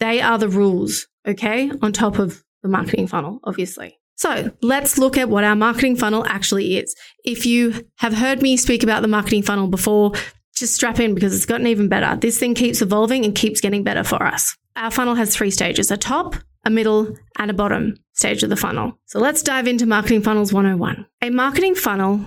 They 0.00 0.20
are 0.20 0.38
the 0.38 0.48
rules, 0.48 1.06
okay? 1.26 1.70
On 1.82 1.92
top 1.92 2.18
of 2.18 2.44
the 2.62 2.68
marketing 2.68 3.06
funnel, 3.06 3.40
obviously. 3.44 3.98
So 4.16 4.52
let's 4.62 4.98
look 4.98 5.18
at 5.18 5.28
what 5.28 5.44
our 5.44 5.56
marketing 5.56 5.96
funnel 5.96 6.24
actually 6.26 6.78
is. 6.78 6.94
If 7.24 7.46
you 7.46 7.86
have 7.96 8.14
heard 8.14 8.42
me 8.42 8.56
speak 8.56 8.82
about 8.82 9.02
the 9.02 9.08
marketing 9.08 9.42
funnel 9.42 9.66
before, 9.66 10.12
just 10.54 10.74
strap 10.74 11.00
in 11.00 11.14
because 11.14 11.34
it's 11.34 11.46
gotten 11.46 11.66
even 11.66 11.88
better. 11.88 12.16
This 12.16 12.38
thing 12.38 12.54
keeps 12.54 12.80
evolving 12.80 13.24
and 13.24 13.34
keeps 13.34 13.60
getting 13.60 13.84
better 13.84 14.04
for 14.04 14.22
us. 14.22 14.56
Our 14.76 14.90
funnel 14.90 15.14
has 15.14 15.34
three 15.34 15.50
stages 15.50 15.90
a 15.90 15.96
top, 15.96 16.36
a 16.64 16.70
middle, 16.70 17.16
and 17.38 17.50
a 17.50 17.54
bottom 17.54 17.96
stage 18.12 18.42
of 18.42 18.50
the 18.50 18.56
funnel. 18.56 18.98
So 19.06 19.18
let's 19.18 19.42
dive 19.42 19.66
into 19.66 19.86
Marketing 19.86 20.22
Funnels 20.22 20.52
101. 20.52 21.06
A 21.22 21.30
marketing 21.30 21.74
funnel 21.74 22.26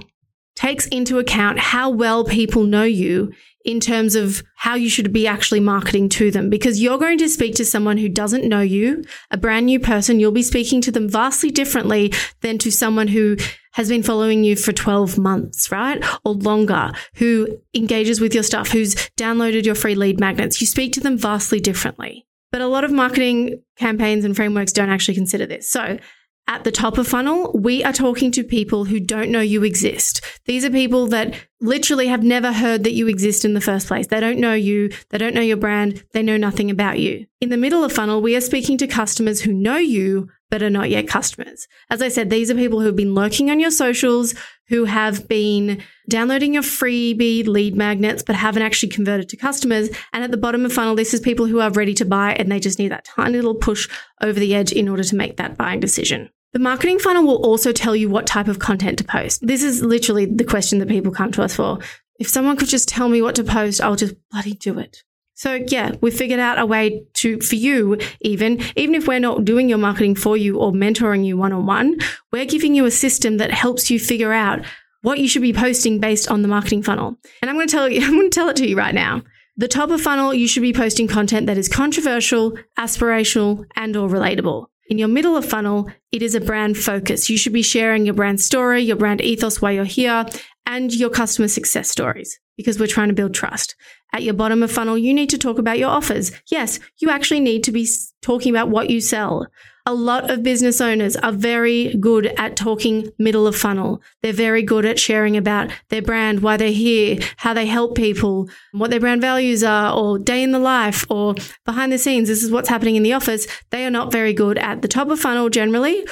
takes 0.56 0.88
into 0.88 1.20
account 1.20 1.60
how 1.60 1.90
well 1.90 2.24
people 2.24 2.64
know 2.64 2.84
you 2.84 3.32
in 3.68 3.82
terms 3.82 4.16
of 4.16 4.42
how 4.56 4.76
you 4.76 4.90
should 4.90 5.12
be 5.12 5.28
actually 5.28 5.60
marketing 5.60 6.08
to 6.08 6.32
them 6.32 6.50
because 6.50 6.82
you're 6.82 6.98
going 6.98 7.18
to 7.18 7.28
speak 7.28 7.54
to 7.54 7.66
someone 7.66 7.98
who 7.98 8.08
doesn't 8.08 8.48
know 8.48 8.62
you, 8.62 9.04
a 9.30 9.36
brand 9.36 9.66
new 9.66 9.78
person. 9.78 10.22
You'll 10.22 10.32
be 10.32 10.42
speaking 10.42 10.80
to 10.82 10.92
them 10.92 11.10
vastly 11.10 11.52
differently 11.52 12.14
than 12.40 12.58
to 12.60 12.72
someone 12.72 13.10
who 13.10 13.36
has 13.74 13.90
been 13.90 14.04
following 14.04 14.46
you 14.46 14.56
for 14.56 14.72
12 14.72 15.18
months, 15.18 15.70
right? 15.70 16.02
Or 16.24 16.34
longer, 16.34 16.94
who 17.16 17.60
engages 17.76 18.22
with 18.22 18.34
your 18.34 18.44
stuff, 18.44 18.70
who's 18.70 18.96
downloaded 19.18 19.66
your 19.66 19.76
free 19.76 19.96
lead 19.96 20.18
magnets. 20.18 20.62
You 20.62 20.66
speak 20.66 20.94
to 20.94 21.02
them 21.02 21.18
vastly 21.18 21.60
differently. 21.60 22.26
But 22.54 22.62
a 22.62 22.68
lot 22.68 22.86
of 22.86 22.92
marketing 22.94 23.62
campaigns 23.78 24.24
and 24.24 24.34
frameworks 24.34 24.72
don't 24.72 24.90
actually 24.90 25.16
consider 25.16 25.46
this. 25.46 25.70
So 25.70 26.00
at 26.48 26.64
the 26.64 26.72
top 26.72 26.98
of 26.98 27.08
funnel, 27.08 27.52
we 27.54 27.84
are 27.84 27.92
talking 27.92 28.32
to 28.32 28.44
people 28.44 28.86
who 28.86 29.02
don't 29.02 29.30
know 29.30 29.42
you 29.42 29.64
exist. 29.64 30.24
These 30.46 30.64
are 30.64 30.70
people 30.70 31.08
that 31.08 31.36
literally 31.60 32.08
have 32.08 32.24
never 32.24 32.54
heard 32.54 32.86
that 32.86 32.94
you 32.94 33.08
exist 33.08 33.44
in 33.44 33.54
the 33.54 33.62
first 33.62 33.88
place. 33.88 34.08
They 34.08 34.22
don't 34.22 34.40
know 34.40 34.54
you. 34.54 34.90
They 35.10 35.18
don't 35.18 35.36
know 35.36 35.42
your 35.42 35.58
brand. 35.58 36.06
They 36.14 36.24
know 36.24 36.38
nothing 36.38 36.72
about 36.72 37.00
you. 37.00 37.26
In 37.42 37.50
the 37.50 37.58
middle 37.58 37.84
of 37.84 37.92
funnel, 37.92 38.22
we 38.22 38.36
are 38.36 38.42
speaking 38.42 38.78
to 38.78 38.88
customers 38.88 39.42
who 39.42 39.52
know 39.52 39.76
you, 39.76 40.30
but 40.50 40.64
are 40.64 40.70
not 40.70 40.90
yet 40.90 41.10
customers. 41.10 41.68
As 41.90 42.02
I 42.02 42.08
said, 42.08 42.30
these 42.30 42.50
are 42.50 42.56
people 42.56 42.80
who 42.80 42.86
have 42.86 42.96
been 42.96 43.14
lurking 43.14 43.52
on 43.52 43.60
your 43.60 43.72
socials, 43.72 44.34
who 44.70 44.86
have 44.86 45.28
been 45.28 45.84
downloading 46.08 46.54
your 46.54 46.64
freebie 46.64 47.46
lead 47.46 47.76
magnets, 47.76 48.24
but 48.24 48.38
haven't 48.38 48.64
actually 48.64 48.90
converted 48.90 49.28
to 49.30 49.38
customers. 49.38 49.90
And 50.14 50.24
at 50.24 50.32
the 50.32 50.38
bottom 50.38 50.66
of 50.66 50.72
funnel, 50.72 50.96
this 50.96 51.14
is 51.14 51.20
people 51.20 51.48
who 51.48 51.60
are 51.60 51.72
ready 51.72 51.94
to 51.96 52.06
buy 52.06 52.34
and 52.34 52.50
they 52.50 52.62
just 52.62 52.80
need 52.80 52.90
that 52.90 53.04
tiny 53.04 53.36
little 53.36 53.56
push 53.56 53.90
over 54.22 54.40
the 54.40 54.56
edge 54.56 54.72
in 54.72 54.88
order 54.88 55.04
to 55.04 55.16
make 55.16 55.36
that 55.36 55.58
buying 55.58 55.82
decision. 55.82 56.30
The 56.54 56.60
marketing 56.60 57.00
funnel 57.00 57.26
will 57.26 57.44
also 57.46 57.72
tell 57.72 57.96
you 57.96 58.10
what 58.10 58.26
type 58.26 58.48
of 58.48 58.60
content 58.60 58.98
to 59.00 59.04
post. 59.04 59.46
This 59.46 59.64
is 59.64 59.82
literally 59.82 60.26
the 60.26 60.46
question 60.46 60.80
that 60.80 60.88
people 60.88 61.12
come 61.12 61.32
to 61.34 61.44
us 61.44 61.56
for. 61.56 61.80
If 62.20 62.28
someone 62.28 62.58
could 62.58 62.70
just 62.70 62.90
tell 62.90 63.10
me 63.10 63.22
what 63.22 63.36
to 63.36 63.44
post, 63.44 63.82
I'll 63.82 63.96
just 63.96 64.16
bloody 64.32 64.54
do 64.54 64.80
it. 64.80 65.04
So 65.36 65.54
yeah, 65.68 65.92
we 66.02 66.10
figured 66.10 66.40
out 66.40 66.58
a 66.58 66.66
way 66.66 67.06
to, 67.16 67.40
for 67.42 67.56
you, 67.56 68.00
even, 68.22 68.60
even 68.76 68.96
if 68.96 69.08
we're 69.08 69.20
not 69.20 69.46
doing 69.46 69.70
your 69.70 69.78
marketing 69.78 70.16
for 70.16 70.36
you 70.36 70.58
or 70.58 70.72
mentoring 70.72 71.24
you 71.24 71.38
one 71.38 71.54
on 71.54 71.68
one, 71.68 72.00
we're 72.32 72.46
giving 72.46 72.74
you 72.74 72.86
a 72.86 72.92
system 72.92 73.38
that 73.38 73.52
helps 73.52 73.92
you 73.92 74.00
figure 74.00 74.34
out 74.34 74.66
what 75.04 75.20
you 75.20 75.28
should 75.28 75.44
be 75.44 75.54
posting 75.54 76.00
based 76.00 76.32
on 76.32 76.42
the 76.42 76.48
marketing 76.48 76.82
funnel. 76.82 77.18
And 77.42 77.50
I'm 77.50 77.56
going 77.56 77.68
to 77.68 77.72
tell 77.72 77.88
you, 77.88 78.02
I'm 78.04 78.14
going 78.14 78.32
to 78.32 78.36
tell 78.36 78.50
it 78.50 78.56
to 78.56 78.68
you 78.68 78.76
right 78.76 78.96
now. 78.96 79.22
The 79.58 79.68
top 79.68 79.92
of 79.92 80.02
funnel, 80.02 80.34
you 80.34 80.48
should 80.48 80.62
be 80.62 80.74
posting 80.74 81.08
content 81.08 81.48
that 81.48 81.58
is 81.58 81.68
controversial, 81.68 82.58
aspirational, 82.78 83.66
and 83.76 83.96
or 83.96 84.10
relatable. 84.10 84.68
In 84.90 84.98
your 84.98 85.10
middle 85.10 85.36
of 85.36 85.46
funnel, 85.46 85.90
it 86.12 86.22
is 86.22 86.34
a 86.34 86.40
brand 86.40 86.78
focus. 86.78 87.30
You 87.30 87.38
should 87.38 87.54
be 87.54 87.62
sharing 87.62 88.06
your 88.06 88.16
brand 88.16 88.40
story, 88.40 88.82
your 88.82 88.96
brand 88.96 89.22
ethos, 89.22 89.62
why 89.62 89.72
you're 89.72 89.84
here, 89.84 90.26
and 90.66 90.94
your 90.94 91.10
customer 91.10 91.50
success 91.50 91.90
stories 91.90 92.40
because 92.56 92.80
we're 92.80 92.88
trying 92.88 93.10
to 93.10 93.14
build 93.14 93.34
trust. 93.34 93.76
At 94.14 94.24
your 94.24 94.34
bottom 94.34 94.64
of 94.64 94.72
funnel, 94.72 94.98
you 94.98 95.14
need 95.14 95.30
to 95.30 95.38
talk 95.38 95.58
about 95.58 95.80
your 95.80 95.90
offers. 95.90 96.32
Yes, 96.48 96.80
you 96.98 97.10
actually 97.10 97.40
need 97.40 97.64
to 97.66 97.72
be 97.72 97.88
talking 98.22 98.52
about 98.52 98.70
what 98.70 98.90
you 98.90 99.02
sell. 99.02 99.48
A 99.86 99.94
lot 99.94 100.30
of 100.30 100.44
business 100.44 100.82
owners 100.82 101.16
are 101.16 101.32
very 101.32 101.96
good 101.96 102.26
at 102.38 102.58
talking 102.58 103.10
middle 103.18 103.48
of 103.48 103.56
funnel. 103.56 104.02
They're 104.22 104.34
very 104.34 104.62
good 104.62 104.86
at 104.86 105.00
sharing 105.00 105.38
about 105.38 105.72
their 105.90 106.02
brand, 106.02 106.42
why 106.42 106.58
they're 106.58 106.72
here, 106.72 107.20
how 107.38 107.54
they 107.54 107.68
help 107.68 107.96
people, 107.96 108.50
what 108.74 108.90
their 108.90 109.00
brand 109.00 109.22
values 109.22 109.64
are, 109.64 109.94
or 109.98 110.20
day 110.20 110.44
in 110.44 110.52
the 110.52 110.60
life, 110.60 111.06
or 111.10 111.36
behind 111.64 111.94
the 111.94 111.98
scenes. 111.98 112.28
This 112.28 112.44
is 112.44 112.52
what's 112.52 112.68
happening 112.68 112.98
in 112.98 113.04
the 113.04 113.14
office. 113.14 113.48
They 113.70 113.86
are 113.86 113.92
not 113.92 114.12
very 114.12 114.34
good 114.34 114.58
at 114.58 114.82
the 114.82 114.90
top 114.90 115.10
of 115.10 115.22
funnel 115.22 115.50
generally, 115.50 116.06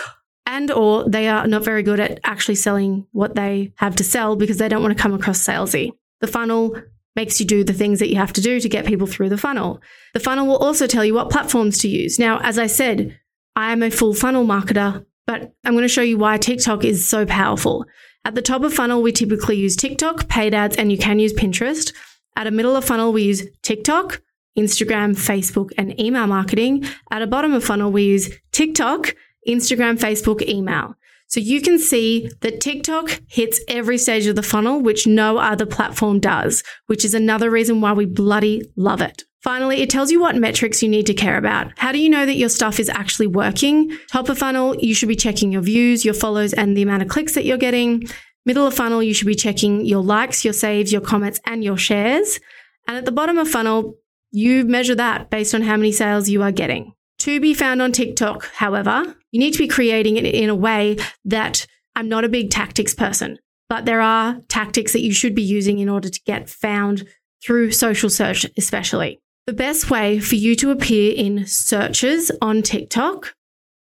and 0.45 0.71
or 0.71 1.09
they 1.09 1.27
are 1.27 1.45
not 1.45 1.63
very 1.65 1.83
good 1.83 1.99
at 1.99 2.19
actually 2.23 2.55
selling 2.55 3.07
what 3.11 3.35
they 3.35 3.73
have 3.75 3.95
to 3.97 4.03
sell 4.05 4.37
because 4.37 4.57
they 4.57 4.69
don't 4.69 4.83
want 4.83 4.95
to 4.95 5.01
come 5.01 5.13
across 5.13 5.45
salesy. 5.45 5.91
The 6.21 6.27
funnel 6.27 6.81
makes 7.15 7.39
you 7.39 7.45
do 7.45 7.63
the 7.63 7.73
things 7.73 7.99
that 7.99 8.09
you 8.09 8.15
have 8.17 8.33
to 8.33 8.41
do 8.41 8.59
to 8.59 8.69
get 8.69 8.85
people 8.85 9.07
through 9.07 9.29
the 9.29 9.37
funnel. 9.37 9.81
The 10.13 10.19
funnel 10.19 10.47
will 10.47 10.57
also 10.57 10.87
tell 10.87 11.05
you 11.05 11.13
what 11.13 11.29
platforms 11.29 11.77
to 11.79 11.87
use. 11.87 12.19
Now, 12.19 12.39
as 12.41 12.59
I 12.59 12.67
said, 12.67 13.19
I 13.55 13.71
am 13.71 13.83
a 13.83 13.89
full 13.89 14.13
funnel 14.13 14.45
marketer, 14.45 15.05
but 15.25 15.53
I'm 15.63 15.73
going 15.73 15.83
to 15.83 15.87
show 15.87 16.01
you 16.01 16.17
why 16.17 16.37
TikTok 16.37 16.83
is 16.83 17.07
so 17.07 17.25
powerful. 17.25 17.85
At 18.25 18.35
the 18.35 18.41
top 18.41 18.63
of 18.63 18.73
funnel, 18.73 19.01
we 19.01 19.11
typically 19.11 19.55
use 19.55 19.75
TikTok, 19.75 20.27
paid 20.27 20.53
ads, 20.53 20.75
and 20.75 20.91
you 20.91 20.97
can 20.97 21.19
use 21.19 21.33
Pinterest. 21.33 21.93
At 22.35 22.47
a 22.47 22.51
middle 22.51 22.75
of 22.75 22.83
funnel, 22.83 23.13
we 23.13 23.23
use 23.23 23.47
TikTok, 23.61 24.21
Instagram, 24.57 25.15
Facebook, 25.15 25.69
and 25.77 25.99
email 25.99 26.27
marketing. 26.27 26.85
At 27.11 27.21
a 27.21 27.27
bottom 27.27 27.53
of 27.53 27.63
funnel, 27.63 27.91
we 27.91 28.03
use 28.03 28.29
TikTok, 28.51 29.15
Instagram, 29.47 29.97
Facebook, 29.99 30.41
email. 30.47 30.95
So 31.27 31.39
you 31.39 31.61
can 31.61 31.79
see 31.79 32.29
that 32.41 32.61
TikTok 32.61 33.19
hits 33.27 33.59
every 33.67 33.97
stage 33.97 34.25
of 34.27 34.35
the 34.35 34.43
funnel, 34.43 34.79
which 34.79 35.07
no 35.07 35.37
other 35.37 35.65
platform 35.65 36.19
does, 36.19 36.63
which 36.87 37.03
is 37.03 37.13
another 37.13 37.49
reason 37.49 37.81
why 37.81 37.93
we 37.93 38.05
bloody 38.05 38.61
love 38.75 39.01
it. 39.01 39.23
Finally, 39.45 39.81
it 39.81 39.91
tells 39.91 40.11
you 40.11 40.19
what 40.19 40.35
metrics 40.35 40.81
you 40.81 40.89
need 40.89 41.05
to 41.05 41.13
care 41.13 41.37
about. 41.37 41.71
How 41.77 41.91
do 41.91 41.99
you 41.99 42.09
know 42.09 42.25
that 42.25 42.33
your 42.33 42.49
stuff 42.49 42.79
is 42.79 42.89
actually 42.89 43.27
working? 43.27 43.95
Top 44.11 44.27
of 44.27 44.39
funnel, 44.39 44.75
you 44.77 44.95
should 44.95 45.07
be 45.07 45.15
checking 45.15 45.51
your 45.51 45.61
views, 45.61 46.03
your 46.03 46.15
follows, 46.15 46.51
and 46.51 46.75
the 46.75 46.81
amount 46.81 47.03
of 47.03 47.09
clicks 47.09 47.35
that 47.35 47.45
you're 47.45 47.57
getting. 47.59 48.07
Middle 48.47 48.65
of 48.65 48.73
funnel, 48.73 49.03
you 49.03 49.13
should 49.13 49.27
be 49.27 49.35
checking 49.35 49.85
your 49.85 50.01
likes, 50.01 50.43
your 50.43 50.53
saves, 50.53 50.91
your 50.91 51.01
comments, 51.01 51.39
and 51.45 51.63
your 51.63 51.77
shares. 51.77 52.39
And 52.87 52.97
at 52.97 53.05
the 53.05 53.11
bottom 53.11 53.37
of 53.37 53.47
funnel, 53.47 53.95
you 54.31 54.65
measure 54.65 54.95
that 54.95 55.29
based 55.29 55.53
on 55.53 55.61
how 55.61 55.77
many 55.77 55.91
sales 55.91 56.27
you 56.27 56.41
are 56.41 56.51
getting. 56.51 56.94
To 57.25 57.39
be 57.39 57.55
found 57.55 57.81
on 57.81 57.91
TikTok, 57.91 58.51
however, 58.53 59.15
you 59.31 59.39
need 59.39 59.53
to 59.53 59.57
be 59.57 59.67
creating 59.67 60.17
it 60.17 60.25
in 60.25 60.47
a 60.47 60.53
way 60.53 60.97
that 61.23 61.65
I'm 61.95 62.07
not 62.07 62.23
a 62.23 62.29
big 62.29 62.51
tactics 62.51 62.93
person, 62.93 63.39
but 63.67 63.85
there 63.85 63.99
are 63.99 64.41
tactics 64.47 64.93
that 64.93 65.01
you 65.01 65.11
should 65.11 65.33
be 65.33 65.41
using 65.41 65.79
in 65.79 65.89
order 65.89 66.07
to 66.07 66.21
get 66.27 66.51
found 66.51 67.07
through 67.43 67.71
social 67.71 68.11
search, 68.11 68.45
especially. 68.59 69.23
The 69.47 69.53
best 69.53 69.89
way 69.89 70.19
for 70.19 70.35
you 70.35 70.55
to 70.57 70.69
appear 70.69 71.15
in 71.17 71.47
searches 71.47 72.31
on 72.43 72.61
TikTok 72.61 73.33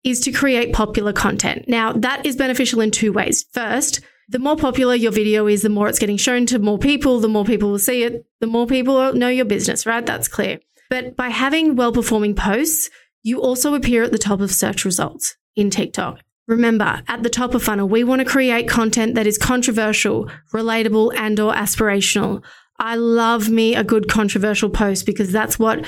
is 0.05 0.21
to 0.21 0.31
create 0.31 0.73
popular 0.73 1.13
content. 1.13 1.65
Now, 1.67 1.93
that 1.95 2.25
is 2.25 2.37
beneficial 2.37 2.81
in 2.81 2.93
two 2.93 3.13
ways. 3.13 3.45
First, 3.53 4.03
the 4.29 4.39
more 4.39 4.57
popular 4.57 4.95
your 4.95 5.11
video 5.11 5.49
is, 5.49 5.63
the 5.63 5.69
more 5.69 5.89
it's 5.89 5.99
getting 5.99 6.17
shown 6.17 6.47
to 6.47 6.61
more 6.61 6.79
people, 6.79 7.19
the 7.19 7.27
more 7.27 7.45
people 7.45 7.73
will 7.73 7.81
see 7.81 8.05
it, 8.05 8.25
the 8.39 8.47
more 8.47 8.69
people 8.69 9.13
know 9.15 9.27
your 9.27 9.47
business, 9.47 9.85
right? 9.85 10.07
That's 10.07 10.29
clear. 10.29 10.61
But 10.89 11.17
by 11.17 11.31
having 11.31 11.75
well 11.75 11.91
performing 11.91 12.37
posts, 12.37 12.89
you 13.23 13.41
also 13.41 13.75
appear 13.75 14.03
at 14.03 14.13
the 14.13 14.19
top 14.19 14.41
of 14.41 14.53
search 14.53 14.85
results 14.85 15.37
in 15.57 15.71
TikTok. 15.71 16.21
Remember, 16.49 17.03
at 17.07 17.23
the 17.23 17.31
top 17.31 17.55
of 17.55 17.63
funnel, 17.63 17.89
we 17.89 18.05
want 18.05 18.21
to 18.21 18.25
create 18.25 18.69
content 18.69 19.15
that 19.15 19.27
is 19.27 19.39
controversial, 19.39 20.29
relatable, 20.53 21.15
and 21.17 21.39
or 21.39 21.53
aspirational. 21.53 22.43
I 22.79 22.97
love 22.97 23.49
me 23.49 23.77
a 23.77 23.85
good 23.85 24.09
controversial 24.09 24.69
post 24.69 25.07
because 25.07 25.31
that's 25.31 25.59
what 25.59 25.87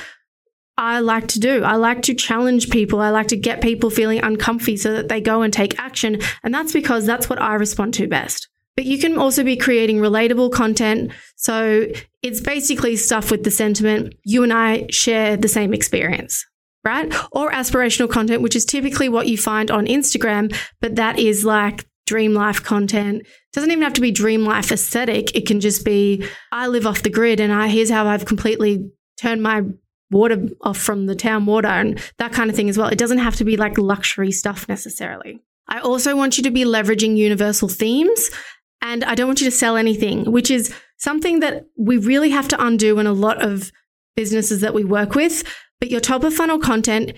I 0.79 1.01
like 1.01 1.29
to 1.29 1.41
do. 1.41 1.65
I 1.65 1.75
like 1.75 2.03
to 2.03 2.15
challenge 2.15 2.71
people. 2.71 3.01
I 3.01 3.11
like 3.11 3.29
to 3.29 3.37
get 3.37 3.63
people 3.63 3.91
feeling 3.91 4.23
uncomfy 4.23 4.77
so 4.77 4.93
that 4.93 5.09
they 5.09 5.21
go 5.21 5.43
and 5.43 5.53
take 5.53 5.79
action. 5.79 6.21
And 6.43 6.55
that's 6.55 6.73
because 6.73 7.05
that's 7.05 7.29
what 7.29 7.41
I 7.41 7.55
respond 7.55 7.95
to 7.95 8.07
best. 8.07 8.49
But 8.77 8.85
you 8.87 8.99
can 8.99 9.19
also 9.19 9.45
be 9.45 9.57
creating 9.57 9.99
relatable 9.99 10.53
content. 10.53 11.13
So 11.37 11.87
it's 12.23 12.41
basically 12.41 12.97
stuff 12.97 13.31
with 13.31 13.45
the 13.45 13.51
sentiment 13.51 14.15
you 14.25 14.43
and 14.43 14.53
I 14.53 14.87
share 14.91 15.37
the 15.37 15.49
same 15.49 15.75
experience 15.75 16.45
right? 16.85 17.13
Or 17.33 17.51
aspirational 17.51 18.11
content, 18.11 18.43
which 18.43 18.57
is 18.57 18.65
typically 18.65 19.09
what 19.09 19.27
you 19.27 19.39
find 19.39 19.71
on 19.71 19.87
Instagram, 19.87 20.55
but 20.81 20.97
that 20.97 21.19
is 21.19 21.45
like 21.45 21.87
dream 22.07 22.35
life 22.35 22.63
content. 22.63 23.23
It 23.23 23.53
doesn't 23.53 23.71
even 23.71 23.83
have 23.83 23.95
to 23.95 24.01
be 24.01 24.11
dream 24.11 24.45
life 24.45 24.71
aesthetic. 24.71 25.35
It 25.35 25.47
can 25.47 25.61
just 25.61 25.85
be 25.85 26.27
I 26.53 26.67
live 26.67 26.87
off 26.87 27.03
the 27.03 27.11
grid 27.11 27.41
and 27.41 27.53
I 27.53 27.69
here's 27.69 27.91
how 27.91 28.07
I've 28.07 28.27
completely 28.27 28.91
turned 29.17 29.43
my 29.43 29.63
water 30.11 30.49
off 30.61 30.77
from 30.77 31.07
the 31.07 31.15
town 31.15 31.47
water 31.47 31.69
and 31.69 32.01
that 32.19 32.33
kind 32.33 32.51
of 32.51 32.57
thing 32.57 32.69
as 32.69 32.77
well. 32.77 32.89
It 32.89 32.99
doesn't 32.99 33.19
have 33.19 33.37
to 33.37 33.45
be 33.45 33.57
like 33.57 33.79
luxury 33.79 34.33
stuff 34.33 34.69
necessarily. 34.69 35.41
I 35.67 35.81
also 35.81 36.15
want 36.15 36.37
you 36.37 36.45
to 36.45 36.51
be 36.51 36.65
leveraging 36.65 37.17
universal 37.17 37.69
themes 37.69 38.31
and 38.83 39.03
I 39.03 39.15
don't 39.15 39.27
want 39.27 39.41
you 39.41 39.47
to 39.51 39.57
sell 39.57 39.77
anything, 39.77 40.31
which 40.31 40.51
is 40.51 40.75
something 40.99 41.41
that 41.41 41.65
we 41.77 41.97
really 41.97 42.31
have 42.31 42.49
to 42.49 42.65
undo 42.65 42.99
in 42.99 43.07
a 43.07 43.13
lot 43.13 43.43
of 43.43 43.73
businesses 44.15 44.61
that 44.61 44.75
we 44.75 44.85
work 44.85 45.15
with 45.15 45.43
but 45.85 45.91
your 45.91 46.01
top 46.01 46.25
of 46.25 46.33
funnel 46.33 46.59
content, 46.59 47.13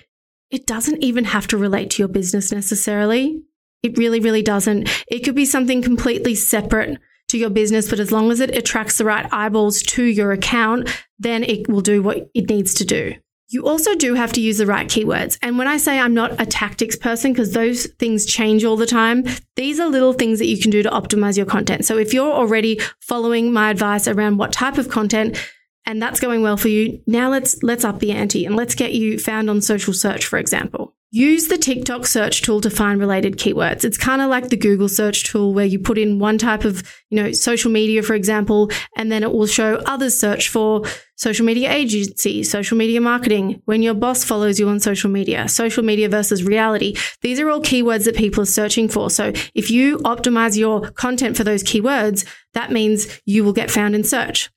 it 0.50 0.66
doesn't 0.66 1.00
even 1.00 1.22
have 1.22 1.46
to 1.46 1.57
relate 1.57 1.88
to 1.88 2.02
your 2.02 2.09
business 2.09 2.50
necessarily. 2.50 3.40
It 3.85 3.96
really, 3.96 4.18
really 4.18 4.42
doesn't. 4.42 4.88
It 5.07 5.20
could 5.20 5.37
be 5.37 5.44
something 5.44 5.83
completely 5.83 6.35
separate 6.35 6.98
to 7.29 7.38
your 7.38 7.50
business, 7.50 7.88
but 7.88 8.00
as 8.00 8.11
long 8.11 8.33
as 8.33 8.40
it 8.40 8.57
attracts 8.57 8.98
the 8.98 9.05
right 9.05 9.33
eyeballs 9.33 9.83
to 9.83 10.02
your 10.02 10.33
account, 10.33 10.88
then 11.16 11.44
it 11.44 11.68
will 11.68 11.81
do 11.81 12.02
what 12.02 12.29
it 12.35 12.50
needs 12.50 12.74
to 12.74 12.85
do. 12.85 13.14
You 13.50 13.68
also 13.68 13.94
do 13.94 14.14
have 14.14 14.33
to 14.33 14.40
use 14.40 14.59
the 14.59 14.66
right 14.66 14.88
keywords. 14.88 15.38
And 15.42 15.59
when 15.59 15.68
I 15.68 15.76
say 15.76 16.00
I'm 16.00 16.14
not 16.14 16.40
a 16.40 16.44
tactics 16.44 16.96
person, 16.96 17.33
because 17.33 17.52
those 17.52 17.87
things 18.00 18.26
change 18.26 18.64
all 18.64 18.76
the 18.76 18.85
time, 18.85 19.26
these 19.55 19.79
are 19.79 19.87
little 19.87 20.12
things 20.12 20.40
that 20.40 20.46
you 20.46 20.61
can 20.61 20.72
do 20.72 20.83
to 20.83 20.90
optimize 20.90 21.37
your 21.37 21.46
content. 21.46 21.85
So 21.85 21.98
if 21.98 22.12
you're 22.12 22.33
already 22.33 22.81
following 23.00 23.52
my 23.52 23.70
advice 23.70 24.09
around 24.09 24.38
what 24.38 24.50
type 24.50 24.76
of 24.76 24.88
content 24.88 25.38
and 25.87 26.03
that's 26.03 26.20
going 26.20 26.42
well 26.42 26.57
for 26.57 26.68
you. 26.68 27.01
Now 27.07 27.31
let's 27.31 27.62
let's 27.62 27.85
up 27.85 28.01
the 28.01 28.12
ante 28.12 28.44
and 28.44 28.57
let's 28.57 28.75
get 28.75 28.92
you 28.92 29.18
found 29.18 29.49
on 29.49 29.62
social 29.62 29.94
search, 29.94 30.27
for 30.27 30.38
example. 30.38 30.92
Use 31.12 31.46
the 31.46 31.57
TikTok 31.57 32.05
search 32.05 32.42
tool 32.42 32.61
to 32.61 32.68
find 32.68 32.99
related 33.01 33.38
keywords. 33.38 33.85
It's 33.85 33.96
kind 33.96 34.20
of 34.20 34.29
like 34.29 34.49
the 34.49 34.57
Google 34.57 34.88
search 34.88 35.25
tool 35.25 35.55
where 35.55 35.64
you 35.64 35.79
put 35.79 35.99
in 35.99 36.18
one 36.18 36.37
type 36.37 36.64
of, 36.64 36.83
you 37.11 37.22
know, 37.22 37.31
social 37.31 37.70
media, 37.70 38.03
for 38.03 38.14
example, 38.14 38.70
and 38.96 39.11
then 39.11 39.22
it 39.22 39.33
will 39.33 39.46
show 39.46 39.77
others 39.87 40.18
search 40.18 40.49
for 40.49 40.83
social 41.14 41.46
media 41.46 41.72
agency, 41.72 42.42
social 42.42 42.77
media 42.77 43.01
marketing, 43.01 43.62
when 43.66 43.83
your 43.83 43.94
boss 43.94 44.25
follows 44.25 44.59
you 44.59 44.68
on 44.68 44.81
social 44.81 45.09
media, 45.09 45.49
social 45.49 45.85
media 45.85 46.09
versus 46.09 46.42
reality. 46.42 46.96
These 47.22 47.38
are 47.38 47.49
all 47.49 47.62
keywords 47.62 48.05
that 48.05 48.16
people 48.16 48.42
are 48.42 48.46
searching 48.46 48.88
for. 48.88 49.09
So 49.09 49.33
if 49.55 49.70
you 49.70 49.99
optimize 49.99 50.59
your 50.59 50.90
content 50.90 51.37
for 51.37 51.44
those 51.44 51.62
keywords, 51.62 52.27
that 52.53 52.72
means 52.72 53.20
you 53.25 53.44
will 53.44 53.55
get 53.55 53.70
found 53.70 53.94
in 53.94 54.03
search. 54.03 54.51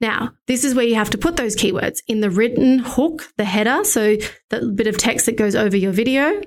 Now, 0.00 0.32
this 0.46 0.64
is 0.64 0.74
where 0.74 0.84
you 0.84 0.94
have 0.94 1.10
to 1.10 1.18
put 1.18 1.36
those 1.36 1.56
keywords 1.56 1.98
in 2.06 2.20
the 2.20 2.30
written 2.30 2.78
hook, 2.78 3.24
the 3.36 3.44
header, 3.44 3.84
so 3.84 4.16
the 4.50 4.72
bit 4.74 4.86
of 4.86 4.96
text 4.96 5.26
that 5.26 5.36
goes 5.36 5.54
over 5.54 5.76
your 5.76 5.92
video. 5.92 6.40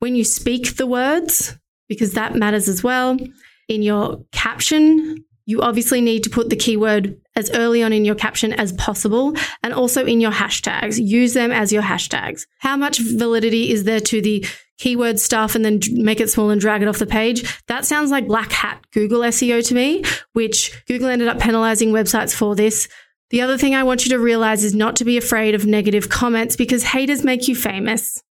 When 0.00 0.14
you 0.14 0.24
speak 0.24 0.76
the 0.76 0.86
words, 0.86 1.56
because 1.88 2.14
that 2.14 2.34
matters 2.34 2.68
as 2.68 2.82
well. 2.82 3.18
In 3.68 3.82
your 3.82 4.24
caption, 4.32 5.24
you 5.44 5.60
obviously 5.60 6.00
need 6.00 6.24
to 6.24 6.30
put 6.30 6.50
the 6.50 6.56
keyword 6.56 7.20
as 7.36 7.50
early 7.50 7.82
on 7.82 7.92
in 7.92 8.04
your 8.04 8.14
caption 8.14 8.52
as 8.52 8.72
possible 8.72 9.34
and 9.62 9.74
also 9.74 10.06
in 10.06 10.20
your 10.20 10.30
hashtags. 10.30 10.98
Use 10.98 11.34
them 11.34 11.50
as 11.50 11.72
your 11.72 11.82
hashtags. 11.82 12.46
How 12.58 12.76
much 12.76 12.98
validity 12.98 13.70
is 13.70 13.84
there 13.84 14.00
to 14.00 14.22
the 14.22 14.46
keyword 14.82 15.20
stuff 15.20 15.54
and 15.54 15.64
then 15.64 15.78
make 15.92 16.20
it 16.20 16.28
small 16.28 16.50
and 16.50 16.60
drag 16.60 16.82
it 16.82 16.88
off 16.88 16.98
the 16.98 17.06
page. 17.06 17.62
That 17.68 17.84
sounds 17.84 18.10
like 18.10 18.26
black 18.26 18.50
hat 18.50 18.84
Google 18.90 19.20
SEO 19.20 19.64
to 19.68 19.74
me, 19.74 20.02
which 20.32 20.84
Google 20.86 21.08
ended 21.08 21.28
up 21.28 21.38
penalizing 21.38 21.90
websites 21.90 22.34
for 22.34 22.56
this. 22.56 22.88
The 23.30 23.42
other 23.42 23.56
thing 23.56 23.76
I 23.76 23.84
want 23.84 24.04
you 24.04 24.10
to 24.10 24.18
realize 24.18 24.64
is 24.64 24.74
not 24.74 24.96
to 24.96 25.04
be 25.04 25.16
afraid 25.16 25.54
of 25.54 25.66
negative 25.66 26.08
comments 26.08 26.56
because 26.56 26.82
haters 26.82 27.22
make 27.22 27.46
you 27.46 27.54
famous, 27.54 28.24